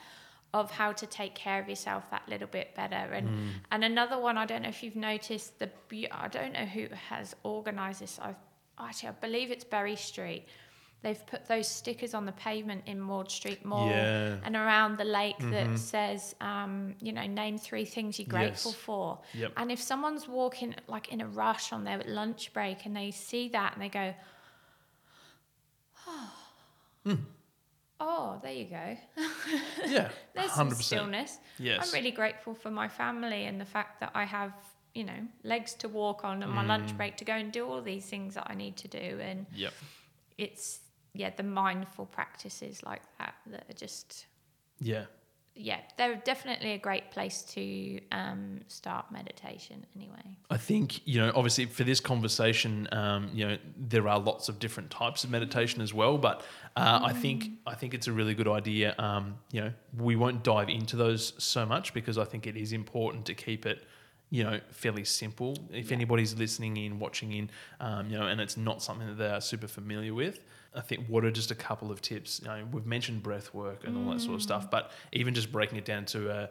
[0.53, 2.97] of how to take care of yourself that little bit better.
[2.97, 3.49] And Mm.
[3.71, 5.71] and another one, I don't know if you've noticed the.
[6.11, 8.19] I don't know who has organised this.
[8.19, 8.35] I
[8.79, 10.47] actually I believe it's Berry Street.
[11.03, 14.37] They've put those stickers on the pavement in Maud Street Mall Yeah.
[14.45, 15.51] and around the lake Mhm.
[15.53, 18.81] that says, um, you know, name three things you're grateful Yes.
[18.81, 19.19] for.
[19.33, 19.53] Yep.
[19.57, 23.49] And if someone's walking like in a rush on their lunch break and they see
[23.49, 24.15] that and they go,
[26.07, 26.33] oh,
[28.01, 28.97] oh, there you go.
[29.87, 30.11] Yeah.
[30.35, 30.85] There's Hundred some percent.
[30.85, 31.39] stillness.
[31.59, 31.89] Yes.
[31.89, 34.53] I'm really grateful for my family and the fact that I have,
[34.95, 36.69] you know, legs to walk on and my Mm.
[36.69, 39.19] lunch break to go and do all these things that I need to do.
[39.21, 39.73] And Yep.
[40.39, 40.81] it's,
[41.13, 44.27] yeah, the mindful practices like that that are just,
[44.79, 45.05] Yeah.
[45.55, 50.39] yeah, they're definitely a great place to um, start meditation anyway.
[50.51, 54.59] I think you know, obviously, for this conversation, um, you know, there are lots of
[54.59, 56.19] different types of meditation as well.
[56.19, 56.43] But
[56.77, 58.95] uh, I think I think it's a really good idea.
[58.99, 62.73] Um, you know, we won't dive into those so much because I think it is
[62.73, 63.85] important to keep it,
[64.31, 65.57] you know, fairly simple.
[65.73, 65.97] If Yeah.
[65.97, 69.41] anybody's listening in, watching in, um, you know, and it's not something that they are
[69.41, 70.41] super familiar with.
[70.75, 72.41] I think what are just a couple of tips?
[72.41, 75.51] You know, we've mentioned breath work and all that sort of stuff, but even just
[75.51, 76.51] breaking it down to a,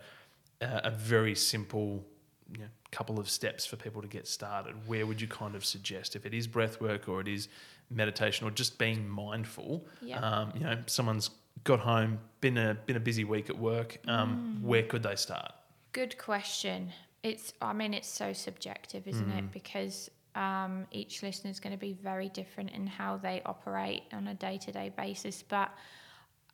[0.62, 2.06] a, a very simple
[2.52, 5.64] you know, couple of steps for people to get started, where would you kind of
[5.64, 7.48] suggest if it is breath work or it is
[7.92, 9.86] meditation or just being mindful?
[10.02, 10.20] Yeah.
[10.20, 11.30] Um, you know, someone's
[11.64, 14.00] got home, been a been a busy week at work.
[14.08, 14.68] Um, Mm.
[14.68, 15.54] Where could they start?
[15.94, 16.92] Good question.
[17.24, 19.52] It's, I mean, it's so subjective, isn't it?
[19.52, 24.28] Because um, each listener is going to be very different in how they operate on
[24.28, 25.44] a day to day basis.
[25.44, 25.70] But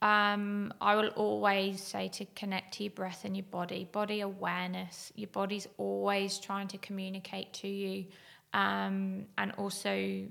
[0.02, 5.12] um, I will always say to connect to your breath and your body, body awareness.
[5.16, 8.06] Your body's always trying to communicate to you.
[8.54, 10.26] Um, and also,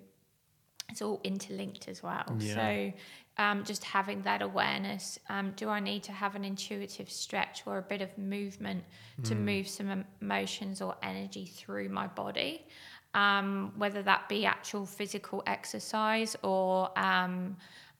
[0.91, 2.25] it's all interlinked as well.
[2.39, 2.55] Yeah.
[2.55, 2.93] So,
[3.39, 5.19] um, just having that awareness.
[5.29, 8.85] Um, do I need to have an intuitive stretch or a bit of movement
[9.25, 12.67] to move some emotions or energy through my body?
[13.15, 17.57] Um, whether that be actual physical exercise or um,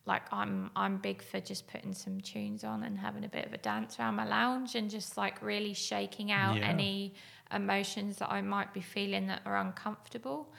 [0.07, 3.53] like I'm I'm big for just putting some tunes on and having a bit of
[3.53, 6.69] a dance around my lounge and just like really shaking out Yeah.
[6.69, 7.15] any
[7.53, 10.53] emotions that I might be feeling that are uncomfortable.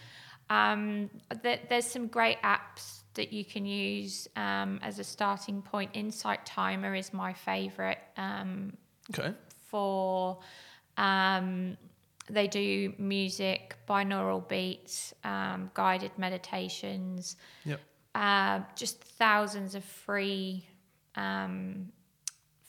[0.49, 1.09] Um,
[1.41, 5.91] there, there's some great apps that you can use um, as a starting point.
[5.93, 8.73] Insight Timer is my favorite um,
[9.17, 9.33] Okay.
[9.67, 10.39] for.
[10.97, 11.77] Um,
[12.29, 17.81] they do music, binaural beats, um, guided meditations, Yep.
[18.15, 20.65] uh, just thousands of free
[21.15, 21.91] um,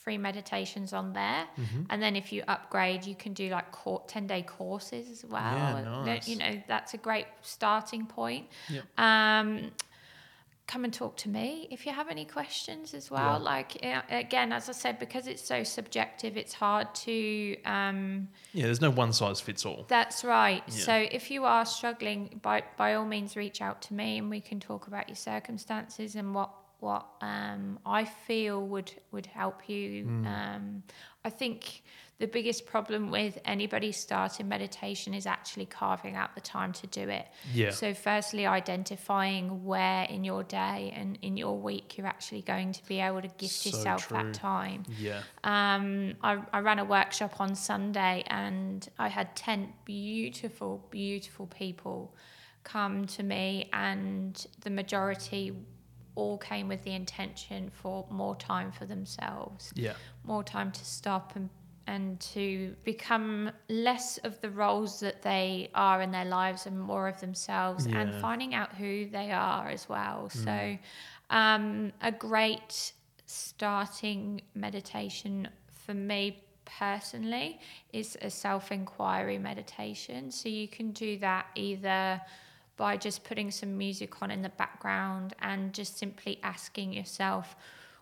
[0.06, 1.48] free meditations on there.
[1.58, 1.82] Mm-hmm.
[1.90, 5.42] And then if you upgrade, you can do like cour 10 day courses as well.
[5.42, 6.28] Yeah, nice.
[6.28, 8.46] You know, that's a great starting point.
[8.70, 8.84] Yep.
[8.98, 9.72] Um,
[10.68, 13.38] come and talk to me if you have any questions as well.
[13.40, 13.50] Yeah.
[13.52, 17.56] Like, again, as I said, because it's so subjective, it's hard to.
[17.64, 19.86] Um, Yeah, there's no one size fits all.
[19.88, 20.62] that's right.
[20.68, 20.84] Yeah.
[20.84, 24.40] So if you are struggling, by by all means, reach out to me and we
[24.40, 30.04] can talk about your circumstances and what what um, I feel would would help you.
[30.04, 30.26] Hmm.
[30.26, 30.82] Um,
[31.24, 31.82] I think
[32.18, 37.08] the biggest problem with anybody starting meditation is actually carving out the time to do
[37.08, 37.26] it.
[37.52, 37.70] Yeah.
[37.70, 42.84] So firstly, identifying where in your day and in your week you're actually going to
[42.86, 44.16] be able to gift So yourself true.
[44.16, 44.84] that time.
[44.98, 45.22] Yeah.
[45.44, 52.14] Um, I, I ran a workshop on Sunday and I had 10 beautiful, beautiful people
[52.66, 55.52] come to me, and the majority
[56.16, 59.94] all came with the intention for more time for themselves, Yeah.
[60.24, 61.48] more time to stop and
[61.88, 67.06] and to become less of the roles that they are in their lives and more
[67.06, 70.28] of themselves and finding out who they are as well.
[70.28, 70.76] So,
[71.30, 72.92] um, a great
[73.26, 75.48] starting meditation
[75.84, 77.60] for me personally
[77.92, 80.32] is a self inquiry meditation.
[80.32, 82.20] So, you can do that either
[82.76, 87.56] by just putting some music on in the background and just simply asking yourself,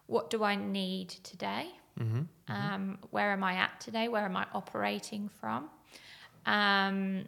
[0.06, 1.68] what do I need today?
[1.98, 2.22] Mm-hmm.
[2.48, 4.08] Um, where am I at today?
[4.08, 5.70] Where am I operating from?
[6.46, 7.24] Um,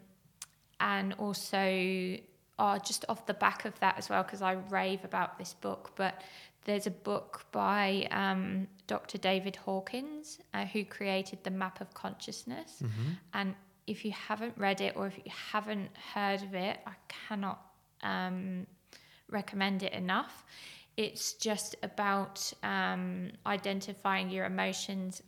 [0.79, 2.17] and also,
[2.59, 5.91] oh, just off the back of that as well, because I rave about this book,
[5.95, 6.21] but
[6.65, 9.17] there's a book by um, Dr.
[9.17, 12.83] David Hawkins uh, who created the map of consciousness.
[12.83, 13.11] Mm-hmm.
[13.33, 13.55] And
[13.87, 17.59] if you haven't read it or if you haven't heard of it, I cannot
[18.03, 18.67] um,
[19.29, 20.43] recommend it enough.
[20.97, 25.21] It's just about um, identifying your emotions,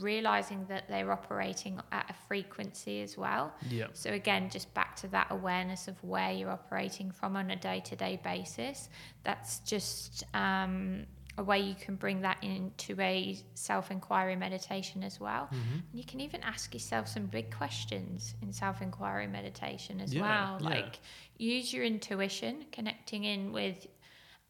[0.00, 3.52] realizing that they're operating at a frequency as well.
[3.68, 3.86] Yeah.
[3.92, 8.20] So again, just back to that awareness of where you're operating from on a day-to-day
[8.24, 8.88] basis.
[9.22, 11.06] That's just um,
[11.38, 15.44] a way you can bring that into a self-inquiry meditation as well.
[15.46, 15.74] Mm-hmm.
[15.90, 20.58] And you can even ask yourself some big questions in self-inquiry meditation as Yeah, well.
[20.60, 20.68] yeah.
[20.68, 21.00] Like
[21.38, 23.86] use your intuition, connecting in with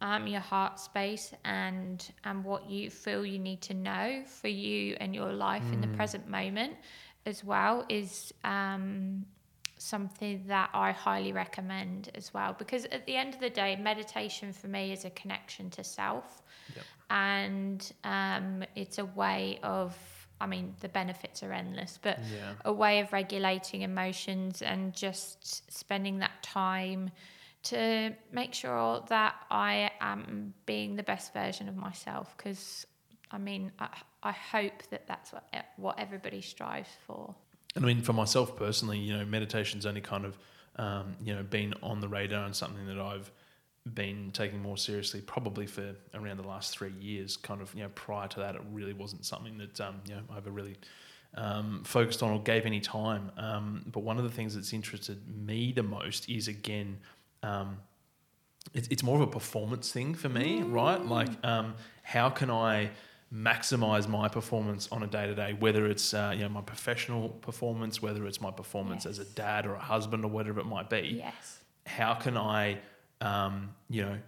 [0.01, 4.97] um, your heart space and and what you feel you need to know for you
[4.99, 5.97] and your life in the Mm.
[5.97, 6.75] present moment
[7.25, 9.25] as well is um,
[9.83, 14.53] something that I highly recommend as well because at the end of the day meditation
[14.53, 16.43] for me is a connection to self
[16.75, 16.85] Yep.
[17.11, 19.97] and um, it's a way of
[20.41, 22.53] I mean the benefits are endless but Yeah.
[22.65, 27.11] a way of regulating emotions and just spending that time
[27.65, 32.87] to make sure that I am being the best version of myself because
[33.31, 33.89] I mean I,
[34.23, 35.45] I hope that that's what
[35.77, 37.35] what everybody strives for
[37.75, 40.39] And I mean, for myself personally, you know, meditation's only kind of,
[40.77, 43.31] um, you know, been on the radar and something that I've
[43.95, 47.37] been taking more seriously probably for around the last three years.
[47.37, 50.23] Kind of, you know, prior to that, it really wasn't something that, um, you know,
[50.31, 50.77] I ever really
[51.35, 53.31] um, focused on or gave any time.
[53.37, 56.99] Um, but one of the things that's interested me the most is again,
[57.43, 57.79] um,
[58.75, 61.05] it's, it's more of a performance thing for me, right?
[61.05, 62.91] Like, um, how can I
[63.33, 67.29] maximize my performance on a day to day, whether it's uh, you know my professional
[67.31, 69.19] performance, whether it's my performance Yes.
[69.19, 71.15] as a dad or a husband or whatever it might be.
[71.19, 71.61] Yes.
[71.87, 72.79] How can I,
[73.21, 74.19] um, you know,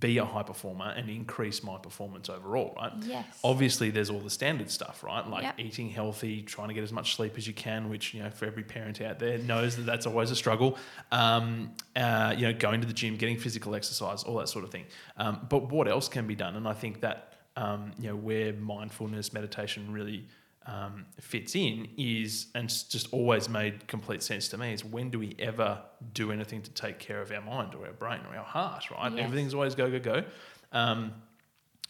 [0.00, 2.74] be a high performer and increase my performance overall?
[2.76, 2.92] Right.
[3.00, 3.40] Yes.
[3.42, 5.26] Obviously, there's all the standard stuff, right?
[5.26, 5.54] Like Yep.
[5.60, 8.44] eating healthy, trying to get as much sleep as you can, which you know, for
[8.44, 10.76] every parent out there knows that that's always a struggle.
[11.10, 14.70] Um, uh, you know, going to the gym, getting physical exercise, all that sort of
[14.70, 14.84] thing.
[15.16, 16.54] Um, but what else can be done?
[16.56, 17.27] And I think that
[17.58, 20.26] um, you know where mindfulness meditation really
[20.66, 25.18] um, fits in is, and just always made complete sense to me, is when do
[25.18, 25.80] we ever
[26.12, 29.10] do anything to take care of our mind or our brain or our heart, right?
[29.12, 29.24] Yes.
[29.24, 30.24] Everything's always go, go, go.
[30.72, 31.14] Um,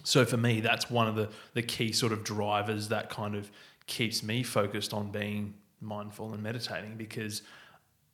[0.04, 3.50] so for me, that's one of the, the key sort of drivers that kind of
[3.86, 7.42] keeps me focused on being mindful and meditating because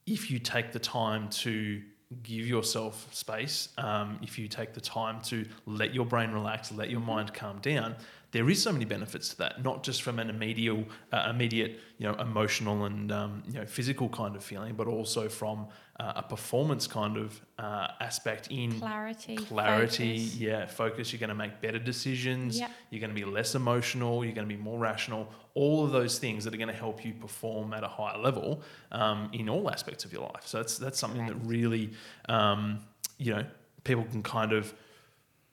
[0.07, 1.83] if you take the time to
[2.23, 6.91] give yourself space, um, if you take the time to let your brain relax, let
[6.91, 7.97] your mind calm down,
[8.35, 9.63] there is so many benefits to that.
[9.63, 14.09] Not just from an immediate, uh, immediate, you know, emotional and um, you know physical
[14.09, 15.69] kind of feeling, but also from
[16.01, 19.37] uh, a performance kind of uh, aspect in Clarity.
[19.37, 20.37] clarity, focus.
[20.37, 21.13] yeah, focus.
[21.13, 22.59] You're going to make better decisions.
[22.59, 22.71] Yep.
[22.91, 24.25] You're going to be less emotional.
[24.25, 25.29] You're going to be more rational.
[25.55, 28.63] All of those things that are going to help you perform at a higher level
[28.91, 30.45] um, in all aspects of your life.
[30.47, 31.93] So that's that's something that really,
[32.29, 32.81] um,
[33.17, 33.45] you know,
[33.85, 34.75] people can kind of,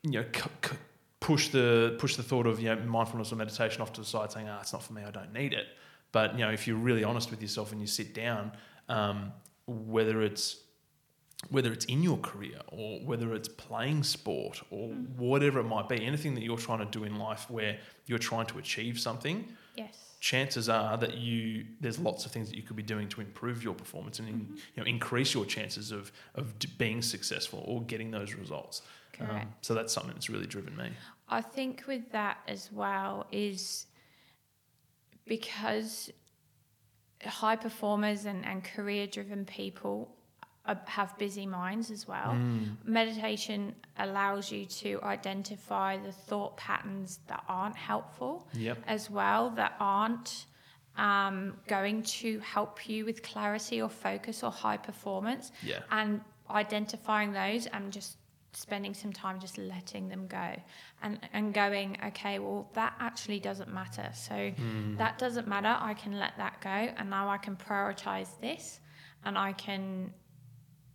[0.01, 0.75] you know, c- c-
[1.21, 4.31] push the push the thought of you know mindfulness or meditation off to the side,
[4.31, 5.03] saying, "Ah, it's not for me.
[5.03, 5.67] I don't need it."
[6.11, 8.51] But you know, if you're really honest with yourself and you sit down,
[8.89, 9.31] um,
[9.67, 10.57] whether it's
[11.49, 16.05] whether it's in your career or whether it's playing sport or whatever it might be,
[16.05, 20.17] anything that you're trying to do in life where you're trying to achieve something, Yes.
[20.19, 23.63] chances are that you there's lots of things that you could be doing to improve
[23.63, 24.39] your performance and in,
[24.75, 28.81] you know increase your chances of of being successful or getting those results.
[29.29, 30.89] Um, so that's something that's really driven me.
[31.29, 33.85] I think with that as well is
[35.25, 36.11] because
[37.25, 40.15] high performers and, and career driven people
[40.85, 42.33] have busy minds as well.
[42.33, 42.75] Mm.
[42.85, 48.77] Meditation allows you to identify the thought patterns that aren't helpful Yep.
[48.87, 50.45] as well, that aren't
[50.97, 55.79] um, going to help you with clarity or focus or high performance Yeah.
[55.89, 58.17] and identifying those and just
[58.53, 60.55] spending some time just letting them go
[61.01, 64.95] and and going okay well that actually doesn't matter so Hmm.
[64.97, 68.79] that doesn't matter i can let that go and now i can prioritize this
[69.23, 70.13] and i can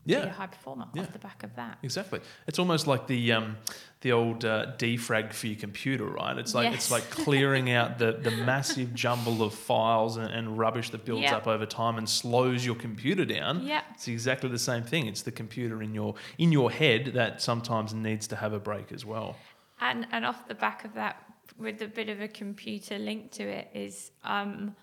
[0.07, 0.29] be a Yeah.
[0.31, 1.03] high performer Yeah.
[1.03, 2.21] off the back of that Exactly.
[2.47, 3.57] It's almost like the um,
[4.03, 6.37] the old uh, defrag for your computer, right?
[6.39, 10.91] It's like it's like clearing out the, the massive jumble of files and, and rubbish
[10.91, 13.63] that builds up over time and slows your computer down.
[13.67, 13.83] Yeah.
[13.95, 15.07] It's exactly the same thing.
[15.07, 18.93] It's the computer in your in your head that sometimes needs to have a break
[18.93, 19.37] as well.
[19.81, 21.17] and and off the back of that
[21.59, 24.75] with a bit of a computer link to it is um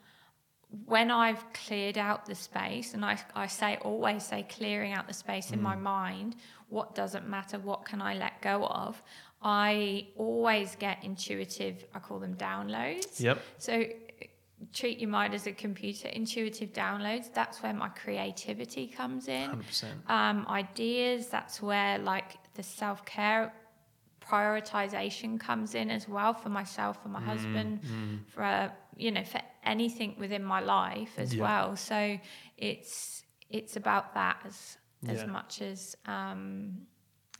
[0.86, 5.14] when I've cleared out the space, and I, I say always say clearing out the
[5.14, 6.36] space in my mind,
[6.70, 9.02] what doesn't matter, what can I let go of,
[9.42, 13.20] I always get intuitive, I call them downloads.
[13.20, 13.40] Yep.
[13.60, 13.84] So
[14.74, 19.68] treat your mind as a computer, intuitive downloads, that's where my creativity comes in Hundred
[19.68, 20.00] percent.
[20.08, 21.28] um, ideas.
[21.28, 23.54] That's where like the self care
[24.22, 27.80] prioritization comes in as well for myself, for my Mm, husband,
[28.28, 31.42] for uh, you know for anything within my life as Yeah.
[31.42, 31.76] well.
[31.76, 32.18] So
[32.58, 34.78] it's it's about that as
[35.08, 35.26] as Yeah.
[35.28, 36.88] much as um,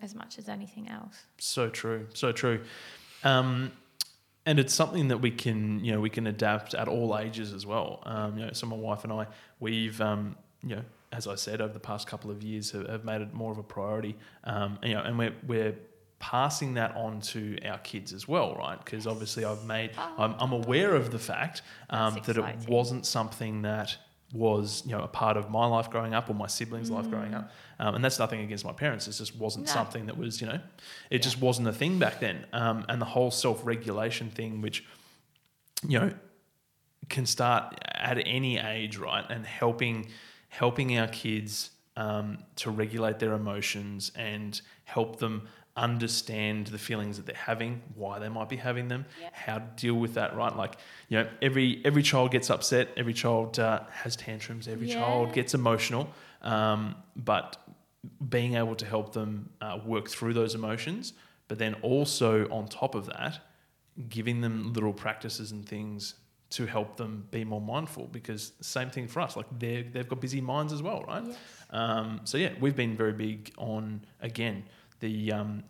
[0.02, 1.24] as much as anything else.
[1.38, 2.08] So true.
[2.14, 2.64] So true.
[3.24, 3.72] Um,
[4.46, 7.66] and it's something that we can, you know, we can adapt at all ages as
[7.66, 8.02] well.
[8.04, 9.28] Um, you know, so my wife and I,
[9.62, 10.82] we've, um, you know,
[11.14, 13.58] as I said, over the past couple of years, have, have made it more of
[13.58, 14.18] a priority.
[14.44, 15.76] Um, and, you know, and we're we're
[16.24, 18.80] passing that on to our kids as well, right?
[18.84, 23.64] Because obviously, I've made, I'm, I'm aware of the fact um, that it wasn't something
[23.64, 23.98] that
[24.34, 27.34] was you know a part of my life growing up or my siblings' life growing
[27.34, 29.06] up, um, and that's nothing against my parents.
[29.06, 29.74] It just wasn't No.
[29.74, 30.60] something that was you know,
[31.10, 32.46] it just wasn't a thing back then.
[32.54, 34.86] Um, and the whole self-regulation thing, which
[35.86, 36.14] you know
[37.10, 39.26] can start at any age, right?
[39.30, 40.08] And helping
[40.48, 47.26] helping our kids um, to regulate their emotions and help them understand the feelings that
[47.26, 50.56] they're having, why they might be having them, how to deal with that, right?
[50.56, 50.76] Like
[51.10, 55.54] you know, every every child gets upset, every child uh, has tantrums, every child gets
[55.54, 56.10] emotional,
[56.42, 57.58] um, but
[58.30, 61.14] being able to help them uh, work through those emotions,
[61.48, 63.40] but then also on top of that,
[64.10, 66.16] giving them little practices and things
[66.50, 70.22] to help them be more mindful because same thing for us like they they've got
[70.22, 71.36] busy minds as well right Yes.
[71.72, 74.64] um, so yeah we've been very big on again
[75.04, 75.64] the um,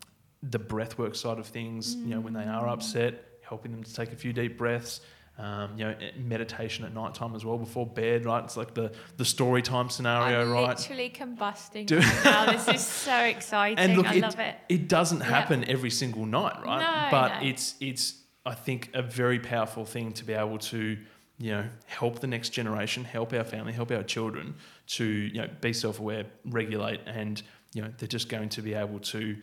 [0.44, 3.94] the breath work side of things you know when they are upset helping them to
[3.94, 5.02] take a few deep breaths.
[5.36, 8.44] Um, you know, meditation at night time as well before bed, right?
[8.44, 10.78] It's like the the story time scenario, I'm right?
[10.78, 12.46] literally combusting Do- now.
[12.52, 13.80] This is so exciting.
[13.80, 14.56] and look, I it, love it.
[14.70, 16.82] it doesn't happen every single night, right?
[16.82, 17.50] No, but no.
[17.50, 20.98] it's it's I think a very powerful thing to be able to
[21.40, 24.54] you know help the next generation, help our family, help our children
[24.98, 27.42] to you know be self aware, regulate, and
[27.74, 29.38] you know they're just going to be able to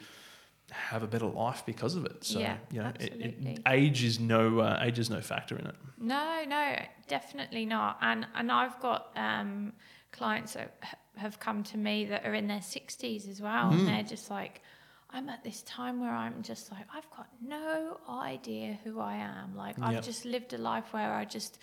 [0.70, 2.22] have a better life because of it.
[2.24, 5.66] So Yeah, you know, it, it, age is no uh, age is no factor in
[5.66, 5.74] it.
[5.99, 6.76] No, no,
[7.09, 7.99] definitely not.
[8.01, 9.72] And and I've got um,
[10.12, 10.74] clients that
[11.16, 13.78] have come to me that are in their sixties as well, Mm.
[13.81, 14.62] and they're just like,
[15.11, 19.57] I'm at this time where I'm just like, I've got no idea who I am.
[19.57, 21.59] Like I've just lived a life where I just,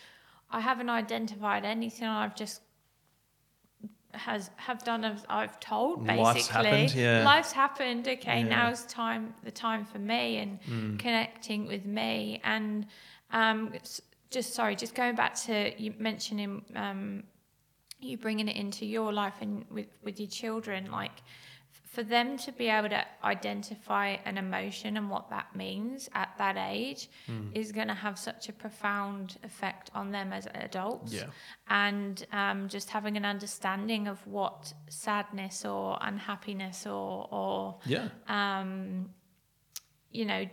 [0.51, 2.07] I haven't identified anything.
[2.09, 2.61] I've just
[4.13, 6.23] has have done as I've told basically.
[6.23, 7.23] Life's happened, yeah.
[7.25, 8.07] Life's happened.
[8.07, 8.47] Okay, Yeah.
[8.49, 10.99] now's time the time for me and Mm.
[10.99, 12.85] connecting with me and
[13.31, 13.73] um,
[14.31, 17.23] just sorry, just going back to you mentioning um,
[17.99, 21.11] you bringing it into your life and with with your children, like
[21.97, 26.55] for them to be able to identify an emotion and what that means at that
[26.55, 27.49] age Mm.
[27.61, 31.29] is going to have such a profound effect on them as adults Yeah.
[31.87, 38.09] and um, just having an understanding of what sadness or unhappiness or or Yeah.
[38.27, 39.09] um,
[40.11, 40.43] you know,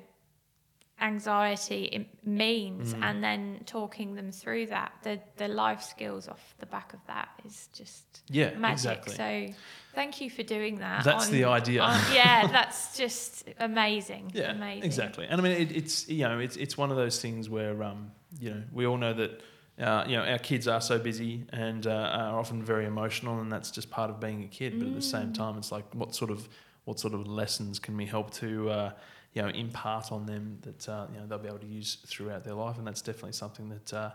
[1.05, 3.03] anxiety it means, Mm.
[3.05, 4.93] and then talking them through that.
[5.03, 8.51] The the life skills off the back of that is just Yeah.
[8.57, 8.73] magic.
[9.07, 9.15] Exactly.
[9.15, 9.55] So,
[9.95, 11.05] thank you for doing that.
[11.05, 11.83] That's the idea.
[11.83, 14.33] on- yeah, that's just amazing.
[14.35, 14.85] Yeah, amazing.
[14.85, 15.27] exactly.
[15.29, 18.11] And I mean, it, it's you know, it's it's one of those things where um,
[18.41, 19.43] you know, we all know that.
[19.77, 23.51] Uh, you know, our kids are so busy and uh, are often very emotional, and
[23.51, 24.79] that's just part of being a kid.
[24.79, 25.35] But at the same Mm.
[25.35, 26.49] time, it's like, what sort of
[26.85, 28.93] what sort of lessons can we help to uh,
[29.35, 32.45] you know impart on them that uh, you know they'll be able to use throughout
[32.45, 32.79] their life?
[32.79, 34.11] And that's definitely something that uh,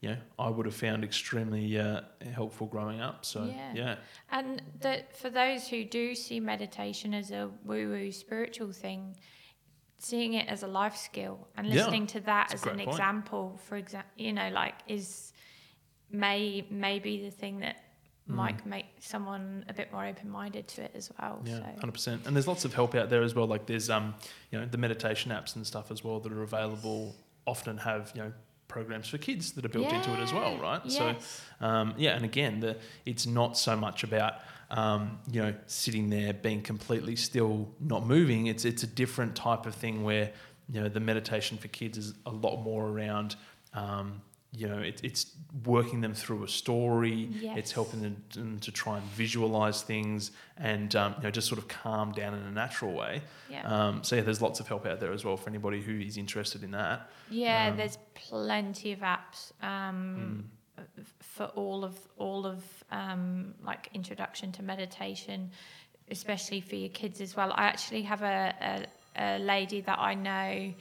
[0.00, 2.02] you know I would have found extremely uh,
[2.32, 3.24] helpful growing up.
[3.24, 3.72] So Yeah.
[3.72, 3.96] yeah,
[4.30, 9.16] And that for those who do see meditation as a woo woo spiritual thing,
[9.98, 12.90] seeing it as a life skill and Yeah, listening to that that's as an point.
[12.90, 15.32] example, for example, you know, like is
[16.10, 17.76] may may be the thing that
[18.28, 18.36] Mm.
[18.36, 21.42] might make someone a bit more open minded to it as well.
[21.44, 21.64] Yeah, so.
[21.80, 22.26] hundred percent.
[22.26, 23.46] And there's lots of help out there as well.
[23.46, 24.14] Like there's um,
[24.50, 27.14] you know, the meditation apps and stuff as well that are available.
[27.46, 28.32] Often have you know
[28.66, 30.80] programs for kids that are built into it as well, right?
[30.86, 31.42] Yes.
[31.60, 34.36] So um, yeah, and again, the it's not so much about
[34.70, 38.46] um, you know sitting there being completely still, not moving.
[38.46, 40.32] It's it's a different type of thing where
[40.70, 43.36] you know the meditation for kids is a lot more around.
[43.74, 44.22] Um,
[44.56, 45.26] you know, it, it's
[45.64, 47.28] working them through a story.
[47.56, 51.58] It's helping them, them to try and visualize things and um, you know just sort
[51.58, 53.22] of calm down in a natural way.
[53.50, 53.62] yeah.
[53.66, 56.16] Um, so yeah, there's lots of help out there as well for anybody who is
[56.16, 57.10] interested in that.
[57.30, 60.48] Yeah, Um, there's plenty of apps um,
[60.78, 65.50] f- for all of all of um, like introduction to meditation,
[66.10, 67.50] especially for your kids as well.
[67.52, 68.86] I actually have a,
[69.16, 70.74] a, a lady that I know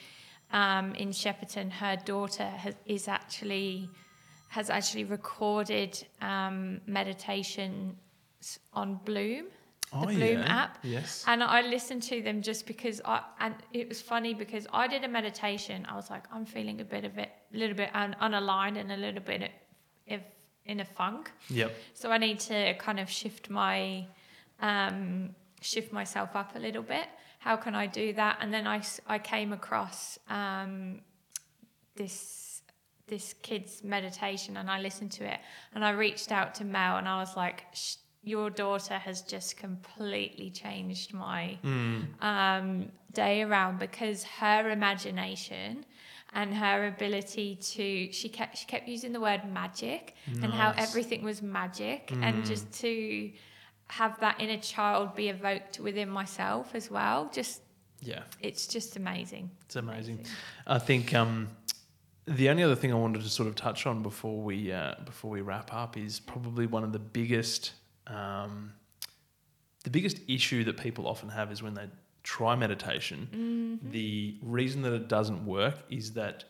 [0.53, 1.71] um, in Shepparton.
[1.71, 3.89] Her daughter has, is actually
[4.49, 7.97] has actually recorded um, meditation
[8.71, 9.45] on Bloom.
[9.91, 10.77] Oh, Bloom app.
[10.83, 11.23] Yes.
[11.27, 15.03] And I listened to them just because I, and it was funny because I did
[15.03, 15.87] a meditation.
[15.89, 18.91] I was like, I'm feeling a bit of it, a little bit un- unaligned and
[18.91, 19.51] a little bit
[20.09, 20.19] of,
[20.65, 21.31] in a funk.
[21.49, 21.75] Yep.
[21.95, 24.05] So I need to kind of shift my,
[24.61, 27.07] um, shift myself up a little bit.
[27.43, 28.37] How can I do that?
[28.41, 31.01] And then I, I came across um,
[31.95, 32.61] this
[33.07, 35.39] this kid's meditation and I listened to it
[35.75, 37.65] and I reached out to Mel and I was like,
[38.23, 42.23] your daughter has just completely changed my Mm.
[42.23, 45.85] um, day around because her imagination
[46.33, 51.21] and her ability to she kept she kept using the word magic and how everything
[51.23, 52.47] was magic and Mm.
[52.47, 53.31] just to
[53.99, 57.61] have that inner child be evoked within myself as well just
[58.01, 58.23] Yeah.
[58.47, 60.17] it's just amazing It's amazing.
[60.67, 61.49] I think um,
[62.25, 65.29] the only other thing I wanted to sort of touch on before we uh, before
[65.37, 67.71] we wrap up is probably one of the biggest
[68.07, 68.73] um,
[69.83, 71.87] the biggest issue that people often have is when they
[72.23, 73.19] try meditation.
[73.83, 73.91] Mhm.
[73.91, 76.45] The reason that it doesn't work is that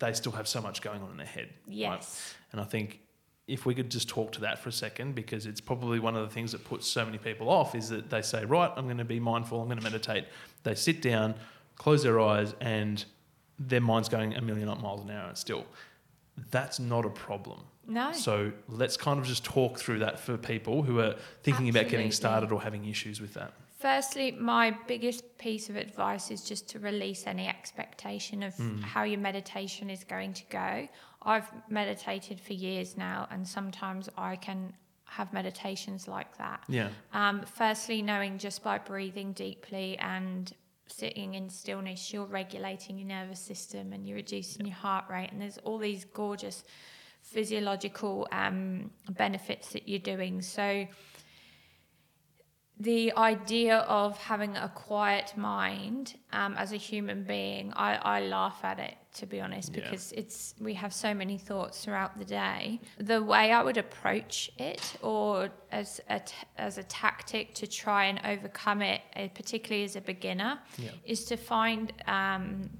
[0.00, 1.48] they still have so much going on in their head.
[1.66, 1.76] right?
[1.84, 3.00] yes And I think
[3.48, 6.22] if we could just talk to that for a second, because it's probably one of
[6.28, 8.98] the things that puts so many people off is that they say, right, I'm going
[8.98, 10.26] to be mindful, I'm going to meditate.
[10.62, 11.34] They sit down,
[11.76, 13.04] close their eyes, and
[13.58, 15.64] their mind's going a million miles an hour still.
[16.50, 17.60] That's not a problem.
[17.86, 21.88] no So let's kind of just talk through that for people who are thinking about
[21.88, 23.52] getting started or having issues with that.
[23.80, 28.80] Firstly, my biggest piece of advice is just to release any expectation of Hmm.
[28.82, 30.88] how your meditation is going to go.
[31.28, 34.72] I've meditated for years now, and sometimes I can
[35.04, 36.64] have meditations like that.
[36.68, 36.88] Yeah.
[37.12, 40.50] Um, firstly, knowing just by breathing deeply and
[40.86, 45.28] sitting in stillness, you're regulating your nervous system and you're reducing your heart rate.
[45.30, 46.64] And there's all these gorgeous
[47.20, 50.40] physiological um, benefits that you're doing.
[50.40, 50.86] So,
[52.80, 58.60] the idea of having a quiet mind um, as a human being, I, I laugh
[58.62, 59.82] at it to be honest Yeah.
[59.82, 62.80] because it's we have so many thoughts throughout the day.
[62.98, 68.02] The way I would approach it, or as a t- as a tactic to try
[68.10, 70.90] and overcome it, uh, particularly as a beginner, Yeah.
[71.04, 72.70] is to find um,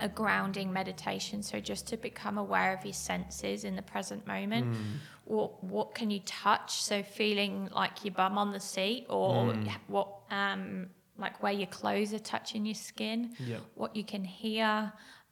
[0.00, 1.42] a grounding meditation.
[1.42, 4.66] So just to become aware of your senses in the present moment.
[4.66, 4.76] Mm.
[5.24, 6.70] What what can you touch?
[6.82, 9.68] So feeling like your bum on the seat, or Mm.
[9.88, 13.34] what um like where your clothes are touching your skin.
[13.38, 13.58] Yeah.
[13.74, 14.90] What you can hear,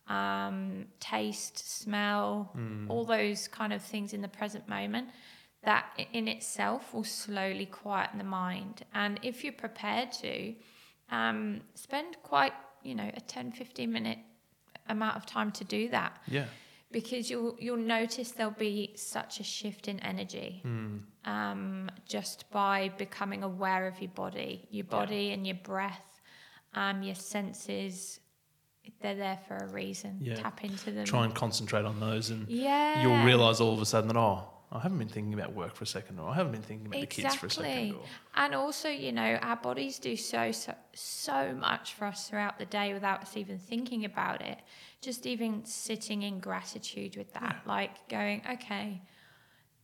[0.08, 2.88] um, taste, smell, Mm.
[2.90, 5.10] all those kind of things in the present moment.
[5.64, 8.84] That in itself will slowly quieten the mind.
[8.94, 10.54] And if you're prepared to,
[11.10, 12.52] um, spend quite,
[12.82, 14.18] you know, a 10, 15 minute
[14.88, 16.46] amount of time to do that Yeah.
[16.90, 21.02] because you'll you'll notice there'll be such a shift in energy Mm.
[21.26, 24.90] um, just by becoming aware of your body, your Yeah.
[24.98, 26.20] body and your breath,
[26.72, 28.20] um, your senses.
[29.00, 30.18] They're there for a reason.
[30.20, 30.34] Yeah.
[30.34, 31.04] Tap into them.
[31.04, 34.48] Try and concentrate on those, and yeah, you'll realize all of a sudden that oh,
[34.70, 37.00] I haven't been thinking about work for a second, or I haven't been thinking about
[37.00, 37.70] the kids for a second.
[37.70, 37.92] Exactly.
[37.98, 38.04] Or,
[38.44, 42.66] And also, you know, our bodies do so, so so much for us throughout the
[42.66, 44.58] day without us even thinking about it.
[45.00, 49.00] Just even sitting in gratitude with that, like going, okay,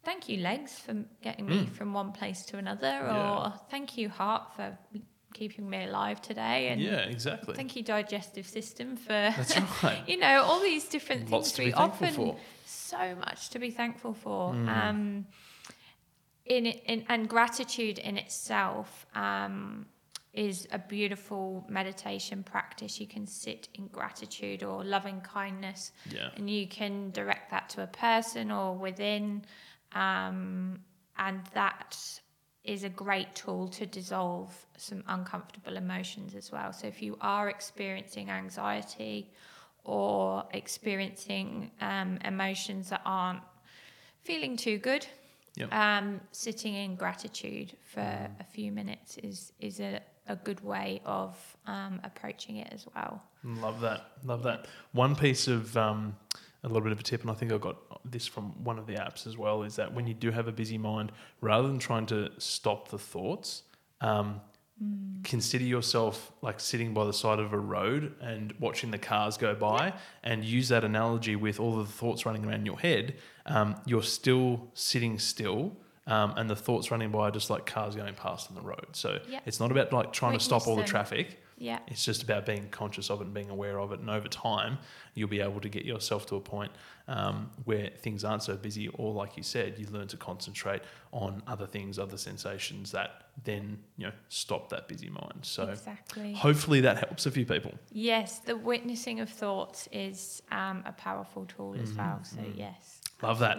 [0.05, 3.07] thank you legs for getting me from one place to another, Mm.
[3.07, 3.39] Yeah.
[3.39, 4.77] or thank you heart for
[5.35, 7.55] keeping me alive today, and yeah, exactly.
[7.55, 10.03] thank you digestive system for That's right.
[10.07, 12.37] you know all these different Lots things to we be thankful often for.
[12.65, 14.69] so much to be thankful for Mm.
[14.69, 15.27] um
[16.47, 19.87] in, in and gratitude in itself um
[20.33, 26.31] is a beautiful meditation practice you can sit in gratitude or loving kindness Yeah.
[26.37, 29.45] and you can direct that to a person or within
[29.93, 30.81] um,
[31.17, 31.97] and that
[32.65, 37.49] is a great tool to dissolve some uncomfortable emotions as well so if you are
[37.51, 39.31] experiencing anxiety
[39.85, 43.41] or experiencing um, emotions that aren't
[44.23, 45.07] feeling too good
[45.57, 45.73] Yep.
[45.73, 48.01] um, sitting in gratitude for
[48.41, 51.37] a few minutes is is a, a good way of
[51.67, 54.07] um, approaching it as well Love that.
[54.25, 54.67] Love that.
[54.93, 56.17] One piece of um,
[56.65, 57.77] a little bit of a tip, and I think I got
[58.11, 60.53] this from one of the apps as well, is that when you do have a
[60.53, 63.63] busy mind, rather than trying to stop the thoughts,
[64.01, 64.41] um,
[65.23, 69.55] consider yourself like sitting by the side of a road and watching the cars go
[69.55, 69.93] by,
[70.23, 73.15] and use that analogy with all of the thoughts running around your head.
[73.47, 75.77] Um, you're still sitting still.
[76.07, 78.89] Um, and the thoughts running by are just like cars going past on the road.
[78.93, 79.43] So Yep.
[79.47, 81.41] it's not about like trying to stop all the traffic.
[81.59, 84.01] Yeah It's just about being conscious of it and being aware of it.
[84.01, 84.79] And over time,
[85.15, 86.73] you'll be able to get yourself to a point
[87.09, 90.83] um, where things aren't so busy, or like you said, you learn to concentrate
[91.13, 95.41] on other things, other sensations that then you know stop that busy mind.
[95.43, 97.73] So exactly hopefully that helps a few people.
[97.93, 102.21] Yes, the witnessing of thoughts is um, a powerful tool as well.
[102.23, 103.27] So yes, Mm-hmm.
[103.27, 103.59] Love that.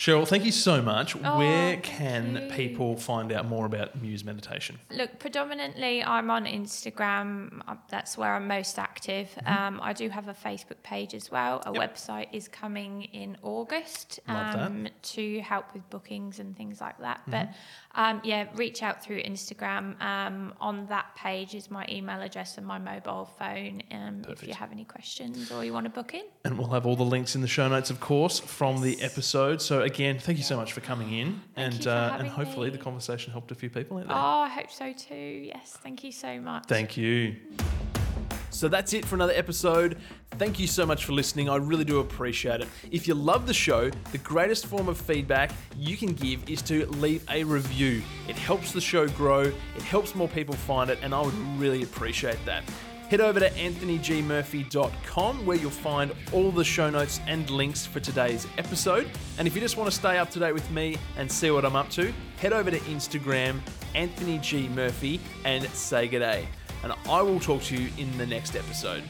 [0.00, 1.14] Cheryl, thank you so much.
[1.14, 2.48] Oh, where can you.
[2.56, 4.78] people find out more about Muse Meditation?
[4.90, 7.60] Look, predominantly I'm on Instagram.
[7.68, 9.28] Uh, That's where I'm most active.
[9.44, 11.58] Um, I do have a Facebook page as well.
[11.66, 11.74] A Mm-hmm.
[11.82, 11.94] Yep.
[11.94, 17.20] website is coming in August um, to help with bookings and things like that.
[17.20, 17.30] Mm-hmm.
[17.32, 17.48] But
[17.94, 20.00] um, yeah, reach out through Instagram.
[20.00, 23.82] Um, on that page is my email address and my mobile phone.
[23.92, 26.22] Um, if you have any questions or you want to book in.
[26.46, 29.60] And we'll have all the links in the show notes, of course, from the episode.
[29.60, 32.28] So again, thank you so much for coming in, Thank and you for uh, and
[32.28, 32.76] hopefully me.
[32.76, 34.16] the conversation helped a few people out there.
[34.16, 35.14] Oh, I hope so too.
[35.14, 36.64] Yes, thank you so much.
[36.66, 37.36] Thank you.
[38.50, 39.96] So that's it for another episode.
[40.32, 41.48] Thank you so much for listening.
[41.48, 42.68] I really do appreciate it.
[42.90, 46.86] If you love the show, the greatest form of feedback you can give is to
[46.86, 48.02] leave a review.
[48.28, 51.82] It helps the show grow, it helps more people find it, and I would really
[51.84, 52.64] appreciate that.
[53.10, 58.46] Head over to anthonygmurphy.com where you'll find all the show notes and links for today's
[58.56, 59.10] episode.
[59.36, 61.64] And if you just want to stay up to date with me and see what
[61.64, 63.58] I'm up to, head over to Instagram,
[63.96, 64.68] Anthony G.
[64.68, 66.46] Murphy, and say good day.
[66.84, 69.02] And I will talk to you in the next episode.